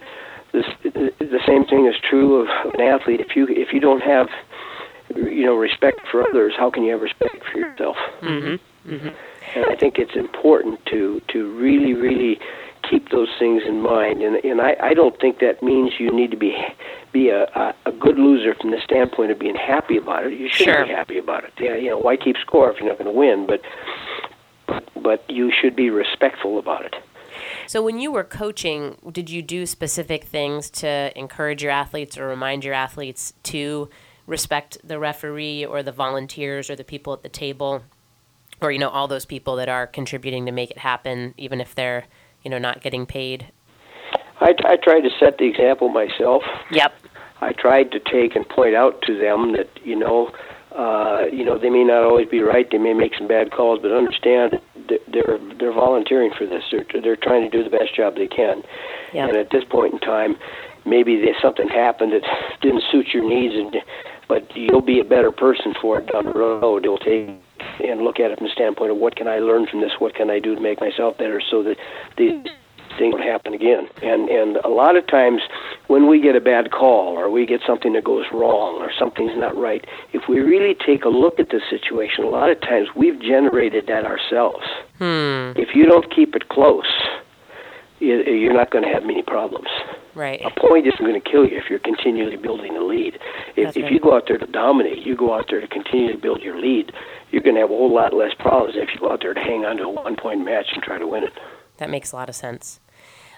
This, 0.52 0.64
the 0.83 1.40
same 1.46 1.64
thing 1.66 1.87
is 1.87 1.94
true 2.09 2.40
of 2.40 2.74
an 2.74 2.81
athlete. 2.81 3.20
If 3.20 3.37
you 3.37 3.46
if 3.48 3.72
you 3.72 3.81
don't 3.81 4.02
have 4.02 4.28
you 5.14 5.44
know 5.44 5.54
respect 5.54 6.00
for 6.11 6.26
others, 6.26 6.54
how 6.57 6.70
can 6.70 6.83
you 6.85 6.92
have 6.92 7.02
respect 7.02 7.44
for 7.44 7.59
yourself? 7.59 7.96
Mm-hmm. 8.20 8.92
Mm-hmm. 8.92 9.09
And 9.57 9.66
I 9.70 9.76
think 9.76 9.98
it's 9.98 10.16
important 10.16 10.85
to 10.87 11.20
to 11.28 11.50
really 11.57 11.94
really 11.94 12.40
keep 12.88 13.11
those 13.11 13.29
things 13.38 13.62
in 13.66 13.81
mind. 13.81 14.22
And 14.22 14.37
and 14.44 14.61
I, 14.61 14.77
I 14.81 14.94
don't 14.94 15.18
think 15.20 15.40
that 15.40 15.62
means 15.62 15.92
you 15.98 16.11
need 16.14 16.31
to 16.31 16.37
be 16.37 16.57
be 17.12 17.29
a, 17.31 17.44
a, 17.44 17.74
a 17.87 17.92
good 17.92 18.18
loser 18.18 18.55
from 18.55 18.70
the 18.70 18.81
standpoint 18.85 19.31
of 19.31 19.38
being 19.38 19.55
happy 19.55 19.96
about 19.96 20.27
it. 20.27 20.38
You 20.38 20.48
should 20.48 20.64
sure. 20.64 20.85
be 20.85 20.90
happy 20.90 21.18
about 21.18 21.44
it. 21.44 21.53
Yeah, 21.59 21.77
you 21.77 21.90
know, 21.90 21.98
why 21.98 22.16
keep 22.16 22.37
score 22.38 22.70
if 22.70 22.79
you're 22.79 22.88
not 22.88 22.98
going 22.98 23.12
to 23.12 23.18
win? 23.18 23.46
But 23.46 23.62
but 25.03 25.29
you 25.29 25.53
should 25.53 25.74
be 25.74 25.90
respectful 25.90 26.59
about 26.59 26.85
it. 26.85 26.96
So 27.66 27.83
when 27.83 27.98
you 27.98 28.11
were 28.11 28.24
coaching, 28.24 28.96
did 29.12 29.31
you 29.31 29.42
do 29.42 29.66
specific 29.66 30.24
things 30.24 30.70
to 30.70 31.16
encourage 31.18 31.62
your 31.62 31.72
athletes 31.72 32.18
or 32.18 32.27
remind 32.27 32.64
your 32.64 32.74
athletes 32.74 33.35
to 33.44 33.88
respect 34.27 34.79
the 34.85 34.98
referee 34.98 35.64
or 35.64 35.83
the 35.83 35.92
volunteers 35.92 36.68
or 36.68 36.77
the 36.77 36.85
people 36.85 37.12
at 37.12 37.22
the 37.22 37.29
table 37.29 37.83
or 38.61 38.70
you 38.72 38.79
know 38.79 38.90
all 38.90 39.09
those 39.09 39.24
people 39.24 39.57
that 39.57 39.68
are 39.68 39.87
contributing 39.87 40.46
to 40.46 40.53
make 40.53 40.70
it 40.70 40.79
happen 40.79 41.33
even 41.37 41.61
if 41.61 41.74
they're 41.74 42.05
you 42.49 42.51
know 42.51 42.59
not 42.59 42.81
getting 42.81 43.05
paid 43.05 43.53
I, 44.41 44.55
I 44.65 44.77
tried 44.77 45.01
to 45.01 45.11
set 45.19 45.39
the 45.39 45.45
example 45.45 45.89
myself. 45.89 46.43
Yep. 46.71 46.95
I 47.41 47.53
tried 47.53 47.93
to 47.93 48.01
take 48.01 48.35
and 48.37 48.49
point 48.49 48.75
out 48.75 49.03
to 49.03 49.19
them 49.19 49.53
that 49.53 49.69
you 49.85 49.97
know, 49.97 50.33
uh, 50.73 51.25
you 51.33 51.45
know, 51.45 51.59
they 51.59 51.71
may 51.71 51.85
not 51.85 52.05
always 52.05 52.29
be 52.29 52.41
right. 52.41 52.69
They 52.71 52.79
may 52.79 52.95
make 52.95 53.15
some 53.17 53.29
bad 53.29 53.53
calls, 53.53 53.81
but 53.81 53.93
understand 53.93 54.61
they're 54.89 55.39
they're 55.59 55.73
volunteering 55.73 56.33
for 56.37 56.47
this. 56.47 56.65
They're 56.71 56.87
they're 57.01 57.17
trying 57.17 57.49
to 57.49 57.51
do 57.51 57.63
the 57.63 57.71
best 57.71 57.95
job 57.95 58.17
they 58.17 58.27
can. 58.27 58.63
Yep. 59.13 59.29
And 59.29 59.39
at 59.39 59.51
this 59.51 59.65
point 59.65 59.95
in 59.95 60.01
time, 60.01 60.37
maybe 60.85 61.17
there's 61.17 61.41
something 61.41 61.69
happened 61.69 62.13
that 62.13 62.23
didn't 62.61 62.83
suit 62.91 63.09
your 63.13 63.29
needs, 63.29 63.55
and 63.55 63.77
but 64.29 64.51
you'll 64.57 64.83
be 64.83 65.01
a 65.01 65.05
better 65.05 65.33
person 65.33 65.75
for 65.81 65.99
it 66.01 66.13
down 66.13 66.27
the 66.27 66.33
road. 66.33 66.85
You'll 66.85 66.99
take 66.99 67.31
and 67.81 68.03
look 68.03 68.21
at 68.21 68.31
it 68.31 68.38
from 68.38 68.47
the 68.47 68.53
standpoint 68.53 68.91
of 68.91 68.97
what 68.97 69.17
can 69.17 69.29
I 69.29 69.38
learn 69.38 69.67
from 69.67 69.81
this? 69.81 69.93
What 69.99 70.14
can 70.14 70.31
I 70.31 70.38
do 70.38 70.55
to 70.55 70.61
make 70.61 70.81
myself 70.81 71.17
better 71.19 71.41
so 71.41 71.62
that 71.62 71.77
the 72.17 72.43
thing 72.99 73.12
would 73.12 73.23
happen 73.23 73.55
again. 73.55 73.88
And 74.03 74.29
and 74.29 74.57
a 74.59 74.69
lot 74.69 74.97
of 74.97 75.07
times 75.07 75.43
when 75.87 76.09
we 76.09 76.21
get 76.21 76.37
a 76.37 76.41
bad 76.41 76.71
call 76.71 77.17
or 77.17 77.31
we 77.31 77.47
get 77.47 77.61
something 77.67 77.93
that 77.95 78.05
goes 78.05 78.27
wrong 78.33 78.81
or 78.81 78.91
something's 78.99 79.37
not 79.37 79.57
right, 79.57 79.85
if 80.12 80.29
we 80.29 80.41
really 80.41 80.75
take 80.75 81.05
a 81.05 81.09
look 81.09 81.38
at 81.38 81.51
the 81.51 81.61
situation, 81.71 82.25
a 82.25 82.29
lot 82.29 82.51
of 82.51 82.61
times 82.61 82.88
we've 82.97 83.21
generated 83.21 83.87
that 83.87 84.05
ourselves. 84.05 84.64
Hmm. 84.99 85.53
If 85.57 85.75
you 85.75 85.87
don't 85.87 86.12
keep 86.14 86.35
it 86.35 86.49
close, 86.49 86.93
you're 88.01 88.53
not 88.55 88.71
going 88.71 88.85
to 88.85 88.91
have 88.91 89.05
many 89.05 89.23
problems. 89.23 89.69
Right. 90.18 90.42
A 90.44 90.50
point 90.59 90.85
isn't 90.85 90.98
going 90.98 91.14
to 91.14 91.31
kill 91.31 91.46
you 91.46 91.57
if 91.57 91.70
you're 91.70 91.78
continually 91.78 92.35
building 92.35 92.76
a 92.76 92.81
lead. 92.81 93.20
If, 93.54 93.76
if 93.76 93.88
you 93.88 94.00
go 94.00 94.16
out 94.16 94.24
there 94.26 94.37
to 94.37 94.46
dominate, 94.46 95.07
you 95.07 95.14
go 95.14 95.33
out 95.33 95.46
there 95.48 95.61
to 95.61 95.68
continue 95.68 96.11
to 96.11 96.18
build 96.18 96.42
your 96.42 96.61
lead, 96.61 96.90
you're 97.31 97.40
going 97.40 97.54
to 97.54 97.61
have 97.61 97.70
a 97.70 97.74
whole 97.74 97.94
lot 97.94 98.12
less 98.12 98.35
problems 98.35 98.74
if 98.76 98.88
you 98.92 98.98
go 98.98 99.12
out 99.12 99.20
there 99.22 99.33
to 99.33 99.40
hang 99.40 99.64
on 99.64 99.76
to 99.76 99.85
a 99.85 99.88
one 99.88 100.16
point 100.16 100.44
match 100.44 100.66
and 100.74 100.83
try 100.83 100.98
to 100.98 101.07
win 101.07 101.22
it. 101.22 101.33
That 101.76 101.88
makes 101.88 102.11
a 102.11 102.16
lot 102.16 102.28
of 102.28 102.35
sense. 102.35 102.81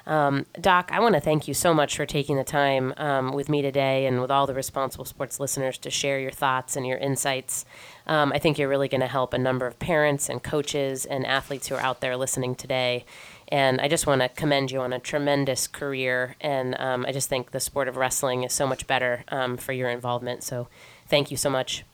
Um, 0.07 0.47
Doc, 0.59 0.89
I 0.91 1.01
want 1.01 1.15
to 1.17 1.21
thank 1.21 1.47
you 1.47 1.55
so 1.55 1.75
much 1.75 1.97
for 1.97 2.07
taking 2.07 2.37
the 2.37 2.45
time 2.45 2.95
um, 2.97 3.33
with 3.33 3.51
me 3.51 3.61
today 3.61 4.07
and 4.07 4.21
with 4.21 4.31
all 4.31 4.47
the 4.47 4.55
responsible 4.55 5.05
sports 5.05 5.39
listeners 5.39 5.77
to 5.79 5.91
share 5.91 6.19
your 6.19 6.31
thoughts 6.31 6.77
and 6.77 6.87
your 6.87 6.97
insights. 6.99 7.67
Um, 8.07 8.33
I 8.33 8.39
think 8.39 8.59
you're 8.59 8.69
really 8.69 8.89
going 8.89 9.03
to 9.03 9.07
help 9.07 9.35
a 9.35 9.39
number 9.39 9.67
of 9.67 9.79
parents 9.79 10.29
and 10.29 10.43
coaches 10.43 11.05
and 11.05 11.27
athletes 11.27 11.69
who 11.69 11.75
are 11.75 11.81
out 11.81 12.01
there 12.01 12.17
listening 12.17 12.55
today. 12.55 13.05
And 13.51 13.81
I 13.81 13.89
just 13.89 14.07
want 14.07 14.23
to 14.23 14.29
commend 14.29 14.71
you 14.71 14.81
on 14.81 14.93
a 14.93 14.99
tremendous 14.99 15.67
career. 15.67 16.37
And 16.41 16.79
um, 16.79 17.05
I 17.07 17.13
just 17.13 17.29
think 17.29 17.51
the 17.51 17.61
sport 17.61 17.89
of 17.89 17.97
wrestling 17.97 18.45
is 18.45 18.53
so 18.53 18.67
much 18.67 18.87
better 18.87 19.25
um, 19.29 19.57
for 19.57 19.73
your 19.73 19.91
involvement. 19.91 20.43
So 20.43 20.69
thank 21.09 21.31
you 21.31 21.37
so 21.37 21.51
much 21.51 21.85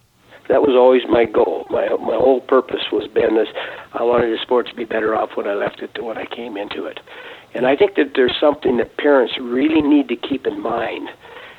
that 0.49 0.63
was 0.63 0.77
always 0.77 1.03
my 1.09 1.25
goal. 1.25 1.67
My 1.71 1.89
my 2.01 2.17
whole 2.17 2.41
purpose 2.41 2.83
was 2.93 3.09
been 3.09 3.35
this. 3.35 3.49
I 3.93 4.03
wanted 4.03 4.33
the 4.33 4.41
sport 4.43 4.69
to 4.69 4.75
be 4.75 4.85
better 4.85 5.15
off 5.15 5.31
when 5.35 5.47
I 5.47 5.55
left 5.55 5.81
it 5.81 5.95
than 5.95 6.05
when 6.05 6.19
I 6.19 6.27
came 6.27 6.57
into 6.57 6.85
it. 6.85 7.01
And 7.55 7.67
I 7.67 7.77
think 7.77 7.95
that 7.97 8.13
there's 8.15 8.37
something 8.39 8.77
that 8.77 8.97
parents 8.97 9.35
really 9.41 9.81
need 9.81 10.09
to 10.09 10.17
keep 10.17 10.47
in 10.47 10.61
mind, 10.61 11.09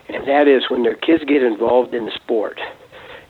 and 0.08 0.28
that 0.28 0.48
is 0.48 0.70
when 0.70 0.84
their 0.84 0.96
kids 0.96 1.24
get 1.26 1.44
involved 1.44 1.94
in 1.94 2.06
the 2.06 2.12
sport, 2.12 2.60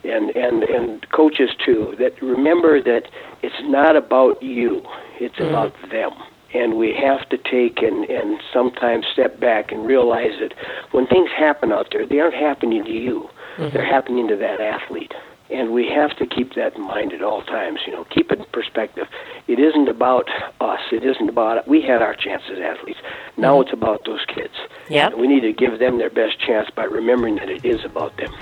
and 0.04 0.30
and 0.36 0.62
and 0.62 1.08
coaches 1.10 1.50
too, 1.64 1.94
that 1.98 2.20
remember 2.22 2.82
that 2.82 3.08
it's 3.42 3.62
not 3.62 3.96
about 3.96 4.42
you, 4.42 4.82
it's 5.20 5.36
mm-hmm. 5.36 5.48
about 5.48 5.74
them. 5.90 6.12
And 6.54 6.76
we 6.76 6.94
have 6.94 7.28
to 7.28 7.36
take 7.38 7.82
and, 7.82 8.04
and 8.04 8.40
sometimes 8.52 9.06
step 9.12 9.38
back 9.38 9.70
and 9.70 9.86
realize 9.86 10.32
that 10.40 10.54
when 10.92 11.06
things 11.06 11.30
happen 11.36 11.72
out 11.72 11.88
there, 11.92 12.06
they 12.06 12.20
aren't 12.20 12.34
happening 12.34 12.84
to 12.84 12.90
you. 12.90 13.28
Mm-hmm. 13.56 13.74
They're 13.74 13.84
happening 13.84 14.28
to 14.28 14.36
that 14.36 14.60
athlete. 14.60 15.12
And 15.50 15.72
we 15.72 15.88
have 15.88 16.14
to 16.18 16.26
keep 16.26 16.54
that 16.54 16.76
in 16.76 16.82
mind 16.82 17.14
at 17.14 17.22
all 17.22 17.42
times. 17.42 17.80
You 17.86 17.92
know, 17.92 18.04
keep 18.04 18.30
it 18.30 18.38
in 18.38 18.44
perspective. 18.52 19.06
It 19.46 19.58
isn't 19.58 19.88
about 19.88 20.28
us. 20.60 20.80
It 20.92 21.04
isn't 21.04 21.28
about 21.28 21.66
we 21.66 21.80
had 21.80 22.02
our 22.02 22.14
chance 22.14 22.42
as 22.52 22.58
athletes. 22.58 22.98
Now 23.36 23.54
mm-hmm. 23.54 23.62
it's 23.62 23.72
about 23.72 24.02
those 24.04 24.24
kids. 24.26 24.52
Yeah. 24.90 25.08
We 25.14 25.26
need 25.26 25.40
to 25.40 25.52
give 25.52 25.78
them 25.78 25.98
their 25.98 26.10
best 26.10 26.38
chance 26.38 26.68
by 26.74 26.84
remembering 26.84 27.36
that 27.36 27.48
it 27.48 27.64
is 27.64 27.82
about 27.84 28.16
them. 28.18 28.34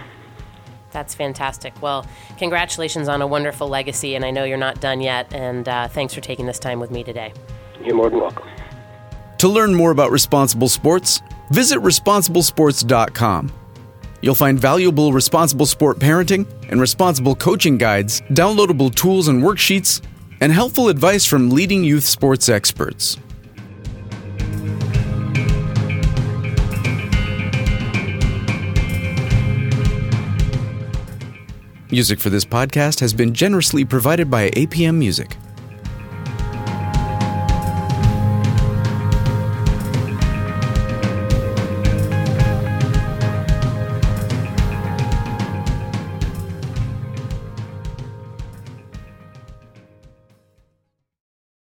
That's 0.91 1.15
fantastic. 1.15 1.81
Well, 1.83 2.07
congratulations 2.39 3.09
on 3.09 3.21
a 3.21 3.27
wonderful 3.27 3.69
legacy, 3.69 4.15
and 4.15 4.25
I 4.25 4.31
know 4.31 4.45
you're 4.45 4.57
not 4.57 4.81
done 4.81 5.01
yet. 5.01 5.33
And 5.33 5.69
uh, 5.69 5.89
thanks 5.89 6.15
for 6.15 6.21
taking 6.21 6.47
this 6.47 6.59
time 6.59 6.81
with 6.81 6.91
me 6.91 7.05
today. 7.05 7.33
You're 7.85 7.95
more 7.95 8.11
than 8.11 8.21
welcome. 8.21 8.49
To 9.39 9.49
learn 9.49 9.75
more 9.75 9.91
about 9.91 10.11
responsible 10.11 10.69
sports, 10.69 11.21
visit 11.51 11.79
responsiblesports.com. 11.81 13.53
You'll 14.23 14.35
find 14.35 14.59
valuable 14.59 15.13
responsible 15.13 15.67
sport 15.67 15.99
parenting 15.99 16.47
and 16.71 16.81
responsible 16.81 17.35
coaching 17.37 17.77
guides, 17.79 18.23
downloadable 18.23 18.95
tools 18.95 19.29
and 19.29 19.43
worksheets, 19.43 20.01
and 20.41 20.53
helpful 20.53 20.89
advice 20.89 21.25
from 21.25 21.51
leading 21.51 21.85
youth 21.85 22.05
sports 22.05 22.49
experts. 22.49 23.19
Music 31.91 32.19
for 32.19 32.31
this 32.31 32.45
podcast 32.45 32.99
has 33.01 33.15
been 33.15 33.33
generously 33.33 33.85
provided 33.85 34.29
by 34.29 34.51
APM 34.51 34.97
Music. 34.97 35.37